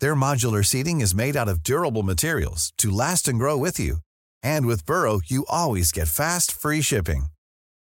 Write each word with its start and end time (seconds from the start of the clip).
Their 0.00 0.16
modular 0.16 0.64
seating 0.64 1.00
is 1.00 1.14
made 1.14 1.36
out 1.36 1.48
of 1.48 1.62
durable 1.62 2.02
materials 2.02 2.72
to 2.78 2.90
last 2.90 3.28
and 3.28 3.38
grow 3.38 3.56
with 3.56 3.78
you. 3.78 3.98
And 4.42 4.66
with 4.66 4.84
Burrow, 4.84 5.20
you 5.24 5.46
always 5.48 5.92
get 5.92 6.08
fast, 6.08 6.50
free 6.50 6.80
shipping. 6.82 7.26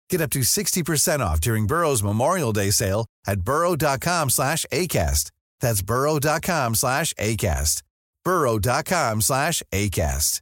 Get 0.09 0.21
up 0.21 0.29
to 0.31 0.39
60% 0.39 1.19
off 1.19 1.41
during 1.41 1.67
Burrow's 1.67 2.01
Memorial 2.01 2.53
Day 2.53 2.71
sale 2.71 3.05
at 3.27 3.41
burrow.com 3.41 4.29
slash 4.29 4.65
ACAST. 4.71 5.31
That's 5.59 5.81
burrow.com 5.81 6.75
slash 6.75 7.13
ACAST. 7.15 7.83
burrow.com 8.23 9.21
slash 9.21 9.63
ACAST. 9.71 10.41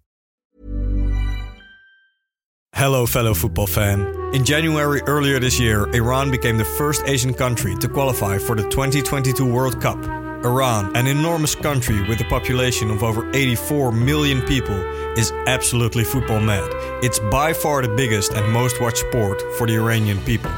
Hello, 2.73 3.07
fellow 3.07 3.33
football 3.33 3.65
fan. 3.65 4.35
In 4.35 4.45
January 4.45 5.01
earlier 5.07 5.39
this 5.39 5.59
year, 5.59 5.89
Iran 5.95 6.29
became 6.29 6.57
the 6.57 6.65
first 6.65 7.01
Asian 7.07 7.33
country 7.33 7.75
to 7.77 7.87
qualify 7.87 8.37
for 8.37 8.55
the 8.55 8.69
2022 8.69 9.51
World 9.51 9.81
Cup. 9.81 10.26
Iran, 10.43 10.95
an 10.95 11.07
enormous 11.07 11.55
country 11.55 12.07
with 12.07 12.21
a 12.21 12.25
population 12.25 12.91
of 12.91 13.03
over 13.03 13.27
84 13.33 13.91
million 13.91 14.41
people, 14.43 14.79
is 15.17 15.31
absolutely 15.47 16.03
football 16.03 16.39
mad. 16.39 16.69
It's 17.03 17.17
by 17.17 17.53
far 17.53 17.81
the 17.81 17.89
biggest 17.95 18.33
and 18.33 18.53
most 18.53 18.79
watched 18.79 18.99
sport 18.99 19.41
for 19.57 19.65
the 19.65 19.75
Iranian 19.75 20.19
people. 20.21 20.51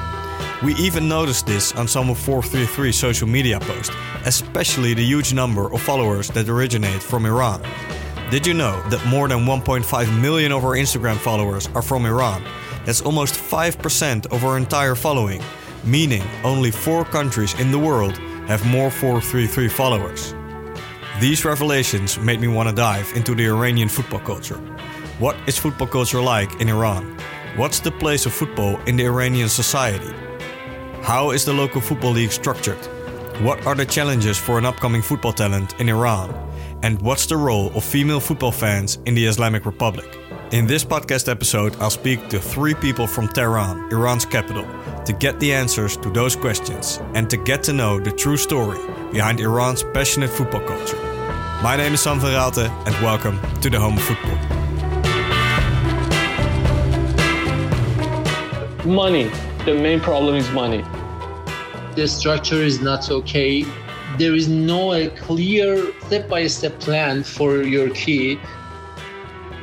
We 0.62 0.76
even 0.76 1.08
noticed 1.08 1.46
this 1.46 1.74
on 1.76 1.88
some 1.88 2.10
of 2.10 2.18
433 2.18 2.92
social 2.92 3.28
media 3.28 3.60
posts, 3.62 3.96
especially 4.26 4.94
the 4.94 5.06
huge 5.06 5.34
number 5.34 5.72
of 5.74 5.82
followers 5.82 6.28
that 6.30 6.50
originate 6.50 7.02
from 7.02 7.26
Iran. 7.26 7.62
Did 8.32 8.46
you 8.46 8.54
know 8.54 8.82
that 8.90 9.06
more 9.06 9.30
than 9.30 9.46
1.5 9.46 10.22
million 10.22 10.52
of 10.52 10.66
our 10.66 10.76
Instagram 10.76 11.16
followers 11.16 11.70
are 11.74 11.82
from 11.82 12.06
Iran? 12.06 12.44
That's 12.86 13.02
almost 13.02 13.36
5% 13.36 14.26
of 14.34 14.44
our 14.44 14.58
entire 14.58 14.96
following, 14.96 15.42
meaning 15.86 16.24
only 16.44 16.70
four 16.70 17.06
countries 17.06 17.58
in 17.62 17.72
the 17.72 17.80
world 17.80 18.20
have 18.50 18.66
more 18.66 18.90
433 18.90 19.68
followers. 19.68 20.34
These 21.20 21.46
revelations 21.46 22.18
made 22.18 22.42
me 22.42 22.48
want 22.48 22.68
to 22.68 22.74
dive 22.74 23.14
into 23.16 23.36
the 23.36 23.46
Iranian 23.46 23.88
football 23.88 24.22
culture. 24.22 24.58
What 25.20 25.38
is 25.48 25.60
football 25.60 25.86
culture 25.86 26.20
like 26.20 26.60
in 26.60 26.68
Iran? 26.68 27.16
What's 27.58 27.80
the 27.80 27.92
place 27.92 28.26
of 28.26 28.34
football 28.34 28.80
in 28.88 28.98
the 28.98 29.06
Iranian 29.06 29.50
society? 29.50 30.12
How 31.04 31.30
is 31.30 31.46
the 31.46 31.54
local 31.54 31.80
football 31.80 32.12
league 32.12 32.32
structured? 32.32 32.84
What 33.44 33.68
are 33.68 33.76
the 33.76 33.86
challenges 33.86 34.40
for 34.40 34.58
an 34.58 34.66
upcoming 34.66 35.04
football 35.04 35.34
talent 35.34 35.80
in 35.80 35.88
Iran? 35.88 36.34
And 36.82 37.00
what's 37.04 37.28
the 37.28 37.38
role 37.38 37.72
of 37.76 37.84
female 37.84 38.20
football 38.20 38.52
fans 38.52 38.98
in 39.06 39.14
the 39.14 39.28
Islamic 39.28 39.68
Republic? 39.68 40.19
In 40.52 40.66
this 40.66 40.84
podcast 40.84 41.30
episode, 41.30 41.76
I'll 41.80 41.92
speak 41.92 42.28
to 42.30 42.40
three 42.40 42.74
people 42.74 43.06
from 43.06 43.28
Tehran, 43.28 43.92
Iran's 43.92 44.26
capital, 44.26 44.66
to 45.06 45.14
get 45.14 45.40
the 45.40 45.54
answers 45.54 45.96
to 45.98 46.10
those 46.10 46.36
questions 46.36 47.00
and 47.14 47.30
to 47.30 47.38
get 47.38 47.62
to 47.66 47.72
know 47.72 48.00
the 48.00 48.12
true 48.12 48.36
story 48.36 48.80
behind 49.12 49.40
Iran's 49.40 49.84
passionate 49.94 50.32
football 50.32 50.62
culture. 50.62 50.98
My 51.62 51.76
name 51.78 51.94
is 51.94 52.02
Sam 52.02 52.20
van 52.20 52.32
Raalte, 52.32 52.68
and 52.88 52.96
welcome 53.04 53.40
to 53.62 53.70
the 53.70 53.80
home 53.80 53.98
of 53.98 54.04
football. 54.04 54.38
Money. 58.88 59.30
The 59.66 59.76
main 59.76 60.00
problem 60.00 60.34
is 60.36 60.50
money. 60.50 60.84
the 61.96 62.08
structure 62.08 62.64
is 62.64 62.82
not 62.82 63.12
okay. 63.12 63.66
There 64.18 64.34
is 64.34 64.48
no 64.48 64.94
a 64.94 65.10
clear 65.10 65.92
step-by-step 66.08 66.80
plan 66.80 67.24
for 67.24 67.62
your 67.62 67.90
kid. 67.92 68.40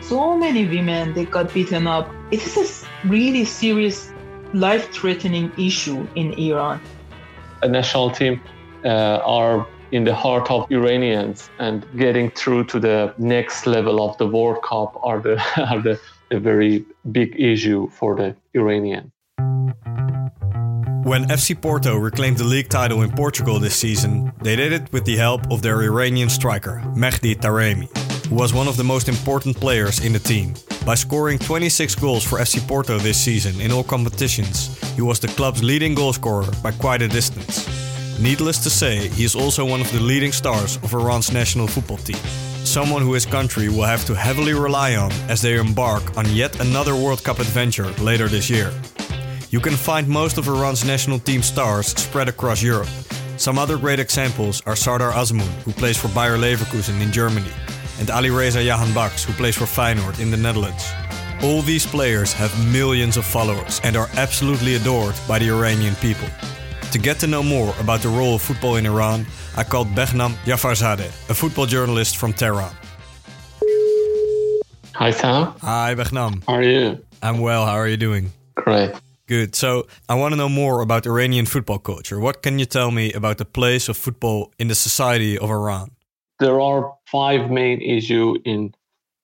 So 0.08 0.36
many 0.36 0.66
women 0.66 1.14
they 1.14 1.24
got 1.24 1.52
beaten 1.52 1.86
up. 1.86 2.08
It 2.30 2.40
is 2.46 2.56
a 2.56 3.08
really 3.08 3.44
serious 3.44 4.10
life-threatening 4.52 5.52
issue 5.58 6.06
in 6.14 6.32
iran. 6.34 6.80
A 7.62 7.68
national 7.68 8.10
team 8.10 8.40
uh, 8.84 9.20
are 9.24 9.66
in 9.92 10.04
the 10.04 10.14
heart 10.14 10.50
of 10.50 10.70
Iranians, 10.70 11.48
and 11.58 11.86
getting 11.96 12.30
through 12.30 12.64
to 12.64 12.80
the 12.80 13.14
next 13.18 13.66
level 13.66 14.02
of 14.06 14.18
the 14.18 14.26
World 14.26 14.62
Cup 14.62 14.98
are 15.02 15.20
the 15.20 15.36
are 15.70 15.80
the, 15.80 16.00
the 16.30 16.40
very 16.40 16.84
big 17.12 17.38
issue 17.38 17.88
for 17.90 18.16
the 18.16 18.34
Iranian. 18.54 19.12
When 21.04 21.28
FC 21.28 21.54
Porto 21.60 21.96
reclaimed 21.96 22.38
the 22.38 22.44
league 22.44 22.68
title 22.68 23.02
in 23.02 23.12
Portugal 23.12 23.60
this 23.60 23.76
season, 23.76 24.32
they 24.42 24.56
did 24.56 24.72
it 24.72 24.92
with 24.92 25.04
the 25.04 25.16
help 25.16 25.48
of 25.52 25.62
their 25.62 25.82
Iranian 25.82 26.28
striker, 26.28 26.82
Mehdi 26.96 27.36
Taremi, 27.36 27.88
who 28.28 28.34
was 28.34 28.52
one 28.52 28.68
of 28.68 28.76
the 28.76 28.84
most 28.84 29.08
important 29.08 29.56
players 29.56 30.04
in 30.04 30.12
the 30.12 30.18
team. 30.18 30.54
By 30.84 30.94
scoring 30.94 31.38
26 31.38 31.94
goals 31.96 32.24
for 32.24 32.38
FC 32.38 32.66
Porto 32.66 32.98
this 32.98 33.18
season 33.18 33.60
in 33.60 33.72
all 33.72 33.84
competitions, 33.84 34.78
he 34.94 35.02
was 35.02 35.20
the 35.20 35.28
club's 35.28 35.62
leading 35.62 35.94
goalscorer 35.94 36.50
by 36.62 36.72
quite 36.72 37.02
a 37.02 37.08
distance. 37.08 37.66
Needless 38.20 38.62
to 38.64 38.70
say, 38.70 39.08
he 39.08 39.24
is 39.24 39.36
also 39.36 39.64
one 39.64 39.80
of 39.80 39.90
the 39.92 40.00
leading 40.00 40.32
stars 40.32 40.76
of 40.76 40.94
Iran's 40.94 41.32
national 41.32 41.66
football 41.66 41.98
team. 41.98 42.16
Someone 42.64 43.02
who 43.02 43.12
his 43.12 43.26
country 43.26 43.68
will 43.68 43.84
have 43.84 44.04
to 44.06 44.14
heavily 44.14 44.54
rely 44.54 44.96
on 44.96 45.12
as 45.28 45.42
they 45.42 45.56
embark 45.58 46.16
on 46.16 46.26
yet 46.30 46.58
another 46.60 46.94
World 46.94 47.22
Cup 47.22 47.38
adventure 47.38 47.90
later 48.02 48.26
this 48.28 48.50
year. 48.50 48.72
You 49.50 49.60
can 49.60 49.74
find 49.74 50.08
most 50.08 50.38
of 50.38 50.48
Iran's 50.48 50.84
national 50.84 51.18
team 51.20 51.42
stars 51.42 51.88
spread 51.88 52.28
across 52.28 52.62
Europe. 52.62 52.88
Some 53.36 53.58
other 53.58 53.76
great 53.76 54.00
examples 54.00 54.62
are 54.66 54.74
Sardar 54.74 55.12
Azmoun, 55.12 55.46
who 55.64 55.72
plays 55.72 55.96
for 55.96 56.08
Bayer 56.08 56.38
Leverkusen 56.38 57.00
in 57.00 57.12
Germany, 57.12 57.52
and 57.98 58.10
Ali 58.10 58.30
Reza 58.30 58.60
Jahanbakhsh, 58.60 59.24
who 59.24 59.32
plays 59.32 59.56
for 59.56 59.64
Feyenoord 59.64 60.20
in 60.20 60.30
the 60.30 60.36
Netherlands. 60.36 60.84
All 61.42 61.62
these 61.62 61.86
players 61.86 62.32
have 62.32 62.52
millions 62.72 63.16
of 63.16 63.24
followers 63.24 63.80
and 63.84 63.96
are 63.96 64.08
absolutely 64.16 64.74
adored 64.76 65.14
by 65.28 65.38
the 65.38 65.50
Iranian 65.50 65.94
people. 65.96 66.28
To 66.92 66.98
get 66.98 67.18
to 67.20 67.26
know 67.26 67.42
more 67.42 67.74
about 67.78 68.00
the 68.00 68.08
role 68.08 68.36
of 68.36 68.42
football 68.42 68.76
in 68.76 68.86
Iran, 68.86 69.26
I 69.56 69.64
called 69.64 69.88
Behnam 69.88 70.32
Jafarzadeh, 70.44 71.30
a 71.30 71.34
football 71.34 71.66
journalist 71.66 72.16
from 72.16 72.32
Tehran. 72.32 72.74
Hi 74.94 75.10
Sam, 75.10 75.52
Hi 75.60 75.94
Behnam, 75.94 76.42
how 76.46 76.54
are 76.54 76.62
you? 76.62 77.04
I'm 77.22 77.38
well, 77.38 77.66
how 77.66 77.74
are 77.74 77.88
you 77.88 77.98
doing? 77.98 78.32
Great. 78.54 78.94
Good. 79.26 79.56
So 79.56 79.88
I 80.08 80.14
want 80.14 80.32
to 80.32 80.36
know 80.36 80.48
more 80.48 80.80
about 80.80 81.04
Iranian 81.04 81.46
football 81.46 81.80
culture. 81.80 82.20
What 82.20 82.42
can 82.42 82.58
you 82.60 82.64
tell 82.64 82.92
me 82.92 83.12
about 83.12 83.38
the 83.38 83.44
place 83.44 83.88
of 83.88 83.96
football 83.96 84.52
in 84.58 84.68
the 84.68 84.74
society 84.74 85.36
of 85.36 85.50
Iran? 85.50 85.90
There 86.38 86.60
are 86.60 86.94
five 87.06 87.50
main 87.50 87.80
issues 87.80 88.38
in 88.44 88.74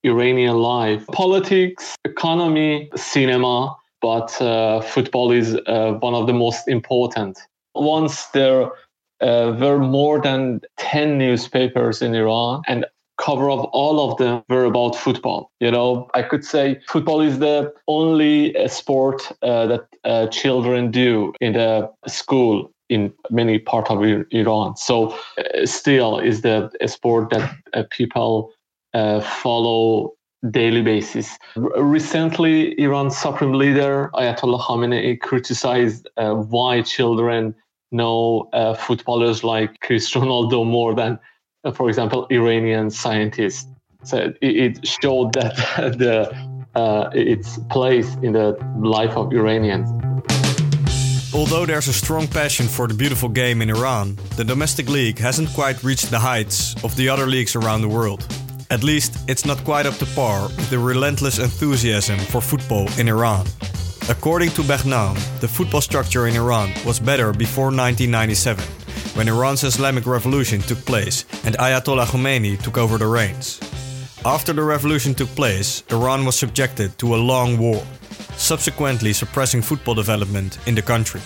Iranian 0.03 0.57
life. 0.57 1.05
Politics, 1.07 1.95
economy, 2.05 2.89
cinema, 2.95 3.75
but 4.01 4.39
uh, 4.41 4.81
football 4.81 5.31
is 5.31 5.55
uh, 5.67 5.93
one 5.99 6.13
of 6.13 6.27
the 6.27 6.33
most 6.33 6.67
important. 6.67 7.39
Once 7.75 8.27
there 8.27 8.71
uh, 9.21 9.55
were 9.59 9.79
more 9.79 10.19
than 10.21 10.59
10 10.77 11.17
newspapers 11.17 12.01
in 12.01 12.13
Iran, 12.13 12.61
and 12.67 12.85
cover 13.17 13.49
of 13.49 13.61
all 13.71 14.11
of 14.11 14.17
them 14.17 14.43
were 14.49 14.65
about 14.65 14.95
football. 14.95 15.51
You 15.59 15.71
know, 15.71 16.09
I 16.13 16.23
could 16.23 16.43
say 16.43 16.81
football 16.87 17.21
is 17.21 17.39
the 17.39 17.71
only 17.87 18.55
uh, 18.57 18.67
sport 18.67 19.31
uh, 19.41 19.67
that 19.67 19.87
uh, 20.03 20.27
children 20.27 20.91
do 20.91 21.33
in 21.39 21.53
the 21.53 21.89
school 22.07 22.71
in 22.93 23.11
many 23.29 23.59
parts 23.59 23.89
of 23.89 24.03
Iran. 24.41 24.75
So, 24.77 25.17
uh, 25.37 25.65
still 25.65 26.19
is 26.19 26.41
the 26.41 26.69
sport 26.85 27.29
that 27.31 27.55
uh, 27.73 27.83
people 27.89 28.51
uh, 28.93 29.21
follow 29.21 30.13
daily 30.51 30.81
basis. 30.81 31.37
Recently, 31.55 32.77
Iran's 32.79 33.17
supreme 33.17 33.53
leader 33.53 34.09
Ayatollah 34.13 34.61
Khamenei 34.61 35.19
criticized 35.19 36.07
why 36.53 36.81
children 36.81 37.55
know 37.91 38.49
footballers 38.77 39.43
like 39.43 39.79
Cristiano 39.79 40.27
Ronaldo 40.27 40.65
more 40.65 40.93
than 40.93 41.17
uh, 41.63 41.71
for 41.71 41.89
example, 41.89 42.27
Iranian 42.29 42.89
scientists. 42.89 43.67
So 44.03 44.33
it, 44.41 44.85
showed 44.85 45.33
that 45.33 45.55
the 45.97 46.31
uh, 46.75 47.09
its 47.13 47.59
place 47.69 48.15
in 48.21 48.33
the 48.33 48.57
life 48.79 49.15
of 49.15 49.31
Iranians. 49.31 49.87
Although 51.33 51.65
there's 51.65 51.87
a 51.87 51.93
strong 51.93 52.27
passion 52.27 52.67
for 52.67 52.87
the 52.87 52.93
beautiful 52.93 53.27
game 53.27 53.63
in 53.63 53.69
Iran, 53.71 54.15
the 54.37 54.43
domestic 54.43 54.87
league 54.87 55.17
hasn't 55.17 55.49
quite 55.49 55.83
reached 55.83 56.11
the 56.11 56.19
heights 56.19 56.75
of 56.83 56.95
the 56.95 57.09
other 57.09 57.25
leagues 57.25 57.55
around 57.55 57.81
the 57.81 57.89
world. 57.89 58.23
At 58.69 58.83
least, 58.83 59.17
it's 59.27 59.43
not 59.43 59.63
quite 59.63 59.87
up 59.87 59.95
to 59.95 60.05
par 60.13 60.43
with 60.43 60.69
the 60.69 60.77
relentless 60.77 61.39
enthusiasm 61.39 62.19
for 62.19 62.39
football 62.39 62.87
in 62.99 63.07
Iran. 63.07 63.47
According 64.09 64.51
to 64.51 64.61
Behnam, 64.61 65.15
the 65.39 65.47
football 65.47 65.81
structure 65.81 66.27
in 66.27 66.35
Iran 66.35 66.71
was 66.85 66.99
better 66.99 67.33
before 67.33 67.71
1997 67.71 68.63
when 69.15 69.27
Iran's 69.27 69.63
Islamic 69.63 70.05
Revolution 70.05 70.61
took 70.61 70.79
place 70.85 71.25
and 71.45 71.57
Ayatollah 71.57 72.05
Khomeini 72.05 72.61
took 72.61 72.77
over 72.77 72.99
the 72.99 73.07
reins. 73.07 73.59
After 74.25 74.53
the 74.53 74.63
revolution 74.63 75.13
took 75.13 75.29
place, 75.29 75.83
Iran 75.89 76.25
was 76.25 76.37
subjected 76.37 76.97
to 76.99 77.15
a 77.15 77.17
long 77.17 77.57
war, 77.57 77.83
subsequently 78.43 79.13
suppressing 79.13 79.61
football 79.61 79.95
development 79.95 80.59
in 80.67 80.75
the 80.75 80.81
country. 80.81 81.21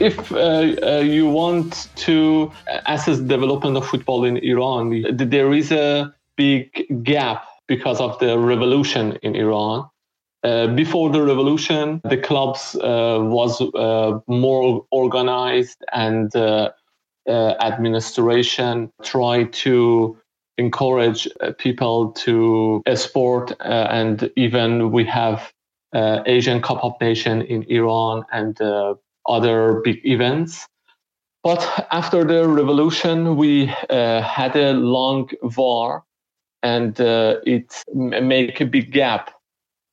If 0.00 0.32
uh, 0.32 0.36
uh, 0.36 0.98
you 0.98 1.28
want 1.28 1.88
to 2.06 2.50
assess 2.86 3.18
development 3.20 3.76
of 3.76 3.86
football 3.86 4.24
in 4.24 4.36
Iran, 4.38 5.04
there 5.16 5.52
is 5.52 5.70
a 5.70 6.12
big 6.36 7.04
gap 7.04 7.44
because 7.68 8.00
of 8.00 8.18
the 8.18 8.38
revolution 8.38 9.18
in 9.22 9.36
Iran. 9.36 9.88
Uh, 10.42 10.66
before 10.74 11.10
the 11.10 11.22
revolution, 11.22 12.00
the 12.02 12.16
clubs 12.16 12.74
uh, 12.74 13.18
was 13.20 13.60
uh, 13.60 14.18
more 14.26 14.84
organized 14.90 15.84
and 15.92 16.34
uh, 16.34 16.70
administration 17.28 18.90
tried 19.04 19.52
to 19.52 20.18
encourage 20.58 21.28
uh, 21.40 21.52
people 21.58 22.12
to 22.12 22.82
uh, 22.86 22.94
sport 22.94 23.52
uh, 23.60 23.88
and 23.90 24.30
even 24.36 24.90
we 24.92 25.04
have 25.04 25.52
Asian 25.94 26.62
Cup 26.62 26.82
of 26.82 26.94
Nation 27.02 27.42
in 27.42 27.64
Iran 27.64 28.24
and 28.32 28.58
other 29.28 29.82
big 29.84 30.00
events. 30.06 30.66
But 31.44 31.86
after 31.92 32.24
the 32.24 32.48
revolution, 32.48 33.36
we 33.36 33.66
had 33.90 34.56
a 34.56 34.72
long 34.72 35.28
war 35.58 36.02
and 36.62 36.98
it 36.98 37.82
made 37.92 38.58
a 38.58 38.64
big 38.64 38.90
gap 38.90 39.32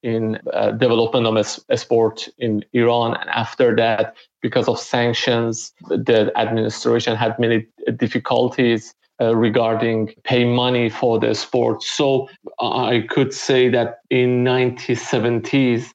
in 0.03 0.39
uh, 0.53 0.71
development 0.71 1.25
of 1.27 1.35
a, 1.35 1.73
a, 1.73 1.77
sport 1.77 2.29
in 2.37 2.63
Iran. 2.73 3.15
And 3.15 3.29
after 3.29 3.75
that, 3.75 4.15
because 4.41 4.67
of 4.69 4.79
sanctions, 4.79 5.73
the 5.89 6.31
administration 6.37 7.17
had 7.17 7.37
many 7.37 7.67
difficulties 7.97 8.95
uh, 9.21 9.35
regarding 9.35 10.13
pay 10.23 10.45
money 10.45 10.89
for 10.89 11.19
the 11.19 11.33
sport. 11.35 11.83
So 11.83 12.29
I 12.61 13.05
could 13.09 13.33
say 13.33 13.69
that 13.69 13.97
in 14.09 14.43
1970s, 14.43 15.93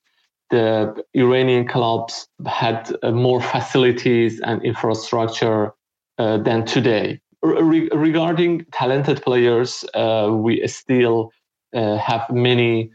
the 0.51 1.03
Iranian 1.15 1.67
clubs 1.67 2.29
had 2.47 2.95
uh, 3.03 3.11
more 3.11 3.41
facilities 3.41 4.41
and 4.41 4.63
infrastructure 4.63 5.73
uh, 6.19 6.39
than 6.39 6.65
today. 6.65 7.21
Re- 7.43 7.89
regarding 7.93 8.67
talented 8.73 9.23
players, 9.23 9.85
uh, 9.95 10.31
we 10.31 10.67
still 10.67 11.31
have 11.73 12.31
many 12.31 12.91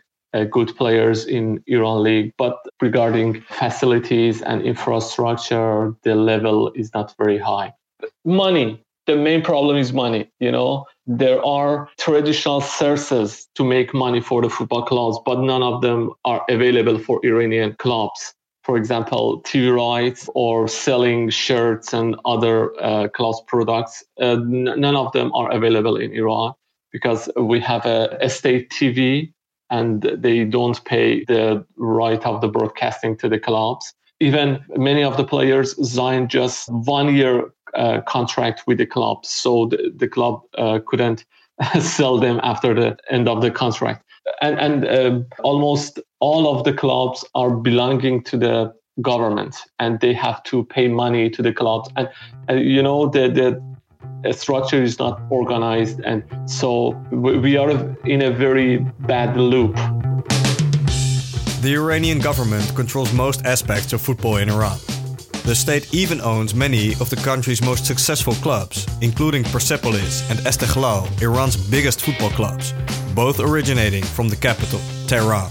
good 0.52 0.74
players 0.78 1.26
in 1.26 1.62
Iran 1.68 2.02
League. 2.04 2.34
But 2.38 2.58
regarding 2.82 3.42
facilities 3.42 4.42
and 4.42 4.62
infrastructure, 4.62 5.94
the 6.04 6.16
level 6.16 6.72
is 6.76 6.94
not 6.94 7.14
very 7.18 7.40
high. 7.40 7.74
Money, 8.24 8.82
the 9.10 9.16
main 9.16 9.42
problem 9.42 9.76
is 9.76 9.92
money. 9.92 10.30
You 10.40 10.52
know, 10.52 10.86
there 11.08 11.44
are 11.44 11.90
traditional 11.98 12.62
sources 12.62 13.48
to 13.56 13.64
make 13.64 13.92
money 13.92 14.22
for 14.22 14.44
the 14.44 14.50
football 14.50 14.84
clubs, 14.84 15.18
but 15.26 15.40
none 15.40 15.64
of 15.64 15.82
them 15.82 16.12
are 16.26 16.44
available 16.48 17.00
for 17.00 17.20
Iranian 17.26 17.76
clubs. 17.80 18.36
For 18.64 18.78
example, 18.78 19.42
TV 19.42 19.76
rights 19.76 20.30
or 20.36 20.68
selling 20.68 21.32
shirts 21.32 21.92
and 21.92 22.16
other 22.26 22.56
uh, 22.80 23.08
clubs 23.08 23.42
products. 23.48 24.04
Uh, 24.22 24.38
n- 24.66 24.76
none 24.86 24.96
of 24.96 25.12
them 25.14 25.32
are 25.34 25.50
available 25.52 25.96
in 25.98 26.12
Iran 26.12 26.54
because 26.92 27.28
we 27.36 27.60
have 27.62 27.88
a, 27.88 28.16
a 28.22 28.30
state 28.30 28.70
TV 28.70 29.34
and 29.72 30.04
they 30.18 30.46
don't 30.46 30.84
pay 30.86 31.24
the 31.26 31.66
right 31.78 32.24
of 32.28 32.42
the 32.42 32.48
broadcasting 32.48 33.18
to 33.18 33.28
the 33.28 33.40
clubs. 33.40 33.92
Even 34.20 34.60
many 34.76 35.04
of 35.04 35.18
the 35.18 35.24
players 35.24 35.70
signed 35.94 36.30
just 36.30 36.70
one 36.70 37.16
year 37.16 37.52
uh, 37.76 38.02
contract 38.02 38.64
with 38.68 38.78
the 38.78 38.86
club, 38.86 39.26
so 39.26 39.68
the, 39.68 39.92
the 39.96 40.08
club 40.08 40.42
uh, 40.58 40.80
couldn't 40.86 41.26
sell 41.80 42.18
them 42.20 42.40
after 42.44 42.74
the 42.74 42.98
end 43.10 43.28
of 43.28 43.42
the 43.42 43.52
contract. 43.52 44.04
And, 44.42 44.60
and 44.60 44.88
uh, 44.88 45.20
almost 45.44 46.00
all 46.20 46.56
of 46.56 46.64
the 46.64 46.74
clubs 46.74 47.26
are 47.36 47.52
belonging 47.52 48.24
to 48.26 48.38
the 48.38 48.74
government, 49.02 49.56
and 49.80 50.00
they 50.00 50.14
have 50.14 50.44
to 50.44 50.66
pay 50.66 50.88
money 50.88 51.30
to 51.30 51.42
the 51.42 51.54
clubs. 51.54 51.90
And, 51.96 52.10
and 52.48 52.60
you 52.60 52.84
know 52.84 53.08
the 53.08 53.30
the 53.30 53.62
structure 54.32 54.82
is 54.82 55.00
not 55.00 55.22
organized 55.30 56.02
and 56.02 56.24
so 56.46 56.90
we 57.12 57.58
are 57.58 57.72
in 58.06 58.22
a 58.22 58.32
very 58.32 58.78
bad 59.08 59.38
loop 59.38 59.76
the 61.62 61.74
iranian 61.74 62.20
government 62.20 62.70
controls 62.76 63.14
most 63.14 63.46
aspects 63.46 63.94
of 63.94 64.02
football 64.02 64.38
in 64.38 64.50
iran 64.50 64.78
the 65.46 65.56
state 65.56 65.94
even 65.94 66.22
owns 66.22 66.54
many 66.54 66.92
of 67.00 67.10
the 67.10 67.16
country's 67.18 67.62
most 67.62 67.86
successful 67.86 68.34
clubs 68.36 68.88
including 69.02 69.44
persepolis 69.46 70.30
and 70.30 70.40
esteghlal 70.40 71.06
iran's 71.22 71.58
biggest 71.58 72.02
football 72.02 72.30
clubs 72.32 72.74
both 73.16 73.40
originating 73.40 74.04
from 74.04 74.30
the 74.30 74.36
capital 74.36 74.80
tehran 75.08 75.50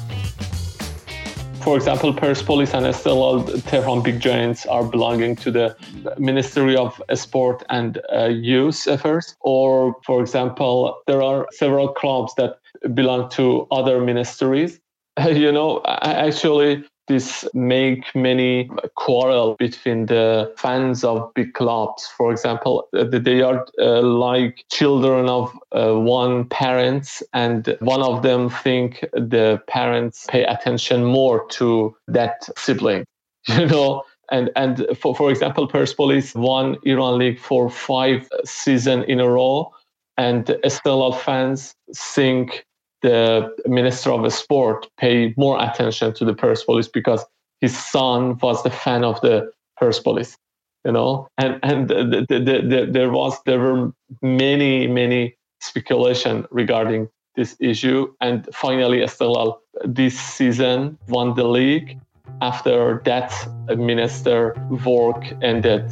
for 1.68 1.76
example, 1.76 2.14
Persepolis 2.14 2.72
and 2.72 2.86
Esteghlal 2.86 3.62
Tehran 3.66 4.02
Big 4.02 4.20
Giants 4.20 4.64
are 4.64 4.84
belonging 4.84 5.36
to 5.36 5.50
the 5.50 5.76
Ministry 6.16 6.74
of 6.74 6.98
Sport 7.14 7.62
and 7.68 8.00
uh, 8.10 8.26
Youth 8.26 8.86
Affairs. 8.86 9.36
Or, 9.40 9.94
for 10.02 10.22
example, 10.22 11.02
there 11.06 11.20
are 11.20 11.46
several 11.50 11.88
clubs 11.88 12.32
that 12.36 12.58
belong 12.94 13.28
to 13.32 13.66
other 13.70 14.00
ministries. 14.00 14.80
you 15.26 15.52
know, 15.52 15.82
actually, 15.84 16.84
this 17.08 17.44
make 17.54 18.14
many 18.14 18.70
quarrel 18.94 19.56
between 19.58 20.06
the 20.06 20.52
fans 20.56 21.04
of 21.04 21.32
big 21.34 21.54
clubs. 21.54 22.06
For 22.06 22.30
example, 22.30 22.88
uh, 22.96 23.04
they 23.10 23.42
are 23.42 23.66
uh, 23.80 24.02
like 24.02 24.64
children 24.70 25.28
of 25.28 25.52
uh, 25.72 25.94
one 25.94 26.46
parents, 26.48 27.22
and 27.32 27.76
one 27.80 28.02
of 28.02 28.22
them 28.22 28.50
think 28.50 29.00
the 29.12 29.60
parents 29.66 30.26
pay 30.28 30.44
attention 30.44 31.04
more 31.04 31.46
to 31.48 31.96
that 32.06 32.48
sibling. 32.56 33.04
You 33.48 33.66
know, 33.66 34.02
and 34.30 34.50
and 34.56 34.86
for 34.98 35.14
for 35.14 35.30
example, 35.30 35.66
Persepolis 35.66 36.34
won 36.34 36.76
Iran 36.82 37.18
League 37.18 37.38
for 37.38 37.70
five 37.70 38.28
season 38.44 39.04
in 39.04 39.20
a 39.20 39.28
row, 39.28 39.72
and 40.18 40.44
Esteghlal 40.64 41.18
fans 41.18 41.72
think 41.96 42.66
the 43.02 43.54
minister 43.66 44.10
of 44.10 44.32
sport 44.32 44.86
paid 44.98 45.36
more 45.36 45.62
attention 45.62 46.14
to 46.14 46.24
the 46.24 46.34
Persepolis 46.34 46.88
because 46.88 47.24
his 47.60 47.76
son 47.76 48.38
was 48.38 48.62
the 48.62 48.70
fan 48.70 49.04
of 49.04 49.20
the 49.20 49.50
Persepolis, 49.76 50.36
you 50.84 50.92
know, 50.92 51.28
and 51.38 51.58
and 51.62 51.88
the, 51.88 52.26
the, 52.28 52.38
the, 52.38 52.88
there 52.90 53.10
was 53.10 53.36
there 53.46 53.58
were 53.58 53.92
many 54.22 54.86
many 54.86 55.36
speculation 55.60 56.46
regarding 56.50 57.08
this 57.36 57.56
issue, 57.60 58.12
and 58.20 58.48
finally 58.52 58.98
Esteghlal 58.98 59.58
this 59.84 60.18
season 60.18 60.98
won 61.08 61.34
the 61.34 61.44
league. 61.44 61.98
After 62.40 63.00
that, 63.04 63.32
minister 63.76 64.54
work 64.84 65.24
ended 65.42 65.84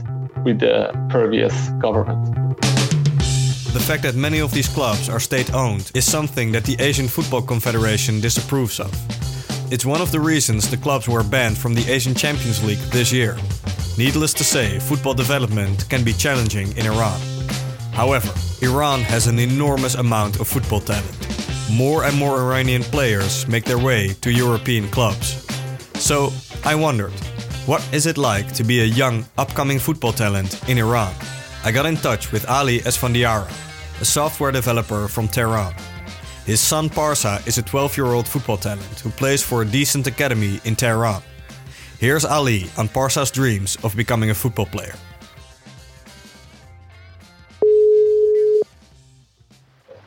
with 0.44 0.60
the 0.60 0.92
previous 1.08 1.70
government. 1.80 2.65
The 3.76 3.82
fact 3.82 4.02
that 4.02 4.14
many 4.14 4.38
of 4.40 4.52
these 4.52 4.68
clubs 4.68 5.10
are 5.10 5.20
state 5.20 5.52
owned 5.52 5.92
is 5.94 6.10
something 6.10 6.50
that 6.50 6.64
the 6.64 6.76
Asian 6.80 7.06
Football 7.06 7.42
Confederation 7.42 8.22
disapproves 8.22 8.80
of. 8.80 8.90
It's 9.70 9.84
one 9.84 10.00
of 10.00 10.10
the 10.10 10.18
reasons 10.18 10.70
the 10.70 10.78
clubs 10.78 11.06
were 11.06 11.22
banned 11.22 11.58
from 11.58 11.74
the 11.74 11.86
Asian 11.92 12.14
Champions 12.14 12.64
League 12.64 12.78
this 12.90 13.12
year. 13.12 13.36
Needless 13.98 14.32
to 14.32 14.44
say, 14.44 14.78
football 14.78 15.12
development 15.12 15.86
can 15.90 16.02
be 16.04 16.14
challenging 16.14 16.74
in 16.78 16.86
Iran. 16.86 17.20
However, 17.92 18.32
Iran 18.62 19.02
has 19.02 19.26
an 19.26 19.38
enormous 19.38 19.96
amount 19.96 20.40
of 20.40 20.48
football 20.48 20.80
talent. 20.80 21.14
More 21.70 22.04
and 22.04 22.16
more 22.16 22.40
Iranian 22.40 22.82
players 22.82 23.46
make 23.46 23.66
their 23.66 23.78
way 23.78 24.14
to 24.22 24.32
European 24.32 24.88
clubs. 24.88 25.44
So, 26.00 26.32
I 26.64 26.74
wondered, 26.76 27.12
what 27.66 27.86
is 27.92 28.06
it 28.06 28.16
like 28.16 28.54
to 28.54 28.64
be 28.64 28.80
a 28.80 28.84
young, 29.00 29.26
upcoming 29.36 29.78
football 29.78 30.14
talent 30.14 30.66
in 30.66 30.78
Iran? 30.78 31.14
I 31.62 31.72
got 31.72 31.84
in 31.84 31.96
touch 31.96 32.32
with 32.32 32.48
Ali 32.48 32.78
Esfandiara, 32.80 33.50
a 34.00 34.04
software 34.04 34.52
developer 34.52 35.08
from 35.08 35.28
Tehran. 35.28 35.74
His 36.44 36.60
son 36.60 36.88
Parsa 36.88 37.44
is 37.46 37.58
a 37.58 37.62
12 37.62 37.96
year 37.96 38.06
old 38.06 38.28
football 38.28 38.56
talent 38.56 39.00
who 39.00 39.10
plays 39.10 39.42
for 39.42 39.62
a 39.62 39.64
decent 39.64 40.06
academy 40.06 40.60
in 40.64 40.76
Tehran. 40.76 41.22
Here's 41.98 42.24
Ali 42.24 42.66
on 42.76 42.88
Parsa's 42.88 43.30
dreams 43.30 43.76
of 43.82 43.96
becoming 43.96 44.30
a 44.30 44.34
football 44.34 44.66
player. 44.66 44.94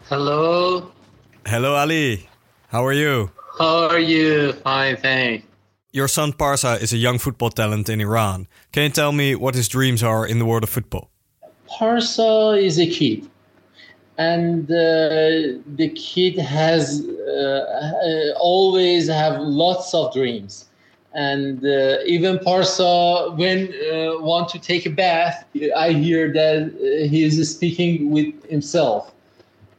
Hello. 0.07 0.91
Hello, 1.45 1.75
Ali. 1.75 2.29
How 2.69 2.85
are 2.85 2.93
you? 2.93 3.31
How 3.57 3.89
are 3.89 3.99
you? 3.99 4.53
Fine, 4.53 4.97
thanks. 4.97 5.45
Your 5.91 6.07
son 6.07 6.33
Parsa 6.33 6.79
is 6.81 6.93
a 6.93 6.97
young 6.97 7.17
football 7.17 7.49
talent 7.49 7.89
in 7.89 7.99
Iran. 7.99 8.47
Can 8.71 8.83
you 8.83 8.89
tell 8.89 9.11
me 9.11 9.35
what 9.35 9.55
his 9.55 9.67
dreams 9.67 10.03
are 10.03 10.25
in 10.25 10.37
the 10.37 10.45
world 10.45 10.63
of 10.63 10.69
football? 10.69 11.09
Parsa 11.67 12.61
is 12.63 12.79
a 12.79 12.87
kid, 12.87 13.27
and 14.19 14.69
uh, 14.69 15.61
the 15.77 15.89
kid 15.95 16.37
has 16.37 17.07
uh, 17.07 17.31
uh, 17.31 18.37
always 18.37 19.07
have 19.07 19.39
lots 19.39 19.93
of 19.93 20.13
dreams. 20.13 20.65
And 21.13 21.65
uh, 21.65 21.99
even 22.05 22.37
Parsa, 22.39 23.35
when 23.37 23.69
uh, 23.69 24.19
want 24.21 24.49
to 24.49 24.59
take 24.59 24.85
a 24.85 24.89
bath, 24.89 25.45
I 25.75 25.93
hear 25.93 26.31
that 26.33 27.07
he 27.09 27.23
is 27.23 27.49
speaking 27.49 28.11
with 28.11 28.33
himself, 28.49 29.11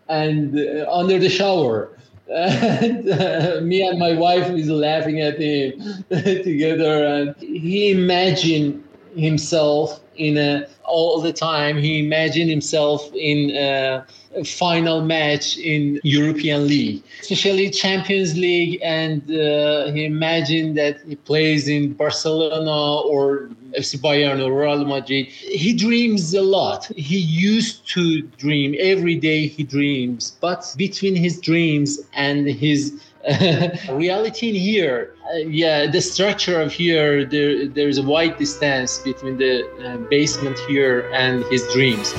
and 0.09 0.59
uh, 0.59 0.91
under 0.91 1.19
the 1.19 1.29
shower. 1.29 1.91
And 2.31 3.67
me 3.69 3.83
and 3.83 3.99
my 3.99 4.15
wife 4.15 4.49
is 4.51 4.71
laughing 4.71 5.21
at 5.21 5.41
him 5.41 6.05
together. 6.11 7.05
And 7.05 7.35
he 7.41 7.91
imagined 7.91 8.85
himself 9.17 10.01
in 10.27 10.37
a 10.37 10.67
all 10.85 11.21
the 11.21 11.33
time 11.33 11.77
he 11.79 11.93
imagined 12.07 12.51
himself 12.51 13.01
in 13.15 13.51
a, 13.57 14.05
a 14.37 14.45
final 14.45 15.01
match 15.03 15.57
in 15.59 16.01
european 16.03 16.67
league 16.67 17.03
especially 17.21 17.71
champions 17.71 18.37
league 18.37 18.79
and 18.83 19.23
uh, 19.31 19.91
he 19.93 20.05
imagined 20.05 20.77
that 20.77 21.01
he 21.09 21.17
plays 21.17 21.69
in 21.69 21.93
barcelona 21.95 23.01
or 23.13 23.49
FC 23.77 23.99
Bayern 24.01 24.45
or 24.45 24.53
Real 24.53 24.85
Madrid. 24.85 25.27
He 25.27 25.73
dreams 25.73 26.35
a 26.35 26.43
lot. 26.43 26.87
He 26.97 27.19
used 27.19 27.89
to 27.91 28.23
dream 28.23 28.75
every 28.79 29.15
day. 29.15 29.47
He 29.47 29.63
dreams, 29.63 30.37
but 30.41 30.75
between 30.77 31.15
his 31.15 31.41
dreams 31.41 32.01
and 32.15 32.47
his 32.49 32.93
uh, 32.93 33.10
reality 33.91 34.49
in 34.49 34.55
here, 34.55 35.15
uh, 35.29 35.37
yeah, 35.37 35.87
the 35.87 36.01
structure 36.01 36.61
of 36.61 36.73
here, 36.73 37.25
there 37.25 37.69
there 37.69 37.89
is 37.89 37.99
a 37.99 38.03
wide 38.03 38.39
distance 38.39 38.99
between 38.99 39.37
the 39.37 39.69
uh, 39.85 39.99
basement 40.09 40.59
here 40.69 41.11
and 41.13 41.45
his 41.53 41.63
dreams. 41.75 42.15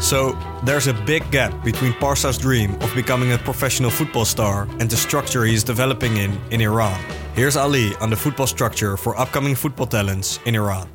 So, 0.00 0.36
there's 0.64 0.86
a 0.86 0.94
big 1.06 1.22
gap 1.30 1.52
between 1.64 1.92
Parsa's 1.94 2.38
dream 2.38 2.74
of 2.82 2.94
becoming 2.94 3.32
a 3.32 3.38
professional 3.38 3.90
football 3.90 4.24
star 4.24 4.68
and 4.80 4.88
the 4.88 4.96
structure 4.96 5.44
he 5.44 5.54
is 5.54 5.64
developing 5.64 6.16
in 6.16 6.32
in 6.50 6.60
Iran. 6.60 6.98
Here's 7.34 7.56
Ali 7.56 7.94
on 8.00 8.08
the 8.10 8.16
football 8.16 8.46
structure 8.46 8.96
for 8.96 9.18
upcoming 9.18 9.54
football 9.54 9.86
talents 9.86 10.40
in 10.46 10.54
Iran. 10.54 10.88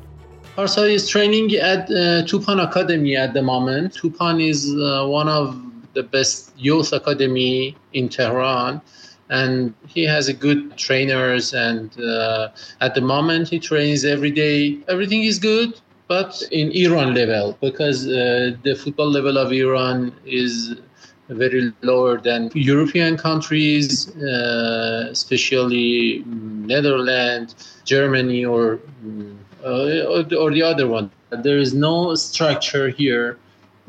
Parsa 0.56 0.90
is 0.90 1.08
training 1.08 1.54
at 1.54 1.90
uh, 1.90 2.26
Tupan 2.26 2.58
Academy 2.62 3.16
at 3.16 3.34
the 3.34 3.42
moment. 3.42 3.94
Tupan 3.94 4.42
is 4.42 4.74
uh, 4.74 5.06
one 5.06 5.28
of 5.28 5.54
the 5.94 6.02
best 6.02 6.52
youth 6.56 6.92
academy 6.92 7.76
in 7.92 8.08
Tehran 8.08 8.80
and 9.28 9.74
he 9.86 10.04
has 10.04 10.28
a 10.28 10.32
good 10.32 10.76
trainers 10.76 11.52
and 11.54 11.98
uh, 12.00 12.48
at 12.80 12.94
the 12.94 13.00
moment 13.00 13.48
he 13.48 13.58
trains 13.58 14.04
every 14.04 14.30
day 14.30 14.78
everything 14.88 15.22
is 15.22 15.38
good 15.38 15.80
but 16.08 16.42
in 16.50 16.72
Iran 16.72 17.14
level 17.14 17.56
because 17.60 18.08
uh, 18.08 18.56
the 18.64 18.74
football 18.74 19.10
level 19.10 19.38
of 19.38 19.52
Iran 19.52 20.12
is 20.26 20.74
very 21.30 21.72
lower 21.82 22.18
than 22.18 22.50
European 22.54 23.16
countries, 23.16 24.10
uh, 24.16 25.08
especially 25.10 26.24
Netherlands, 26.26 27.80
Germany, 27.84 28.44
or, 28.44 28.80
uh, 29.64 30.22
or 30.42 30.50
the 30.50 30.62
other 30.62 30.88
one. 30.88 31.10
There 31.30 31.58
is 31.58 31.72
no 31.72 32.14
structure 32.16 32.88
here, 32.88 33.38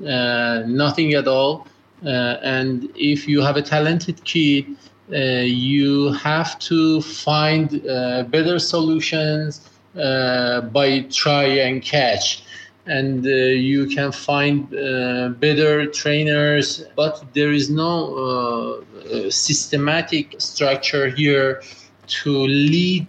uh, 0.05 0.63
nothing 0.67 1.13
at 1.13 1.27
all. 1.27 1.67
Uh, 2.05 2.37
and 2.43 2.89
if 2.95 3.27
you 3.27 3.41
have 3.41 3.57
a 3.57 3.61
talented 3.61 4.23
kid, 4.23 4.65
uh, 5.13 5.17
you 5.43 6.11
have 6.13 6.57
to 6.59 7.01
find 7.01 7.85
uh, 7.87 8.23
better 8.23 8.59
solutions 8.59 9.69
by 9.93 11.05
try 11.09 11.43
and 11.43 11.81
catch 11.83 12.43
and 12.85 13.25
uh, 13.25 13.29
you 13.29 13.85
can 13.87 14.11
find 14.11 14.73
uh, 14.73 15.29
better 15.39 15.85
trainers 15.85 16.83
but 16.95 17.23
there 17.33 17.51
is 17.51 17.69
no 17.69 18.15
uh, 18.15 19.29
systematic 19.29 20.33
structure 20.39 21.09
here 21.09 21.61
to 22.07 22.31
lead 22.47 23.07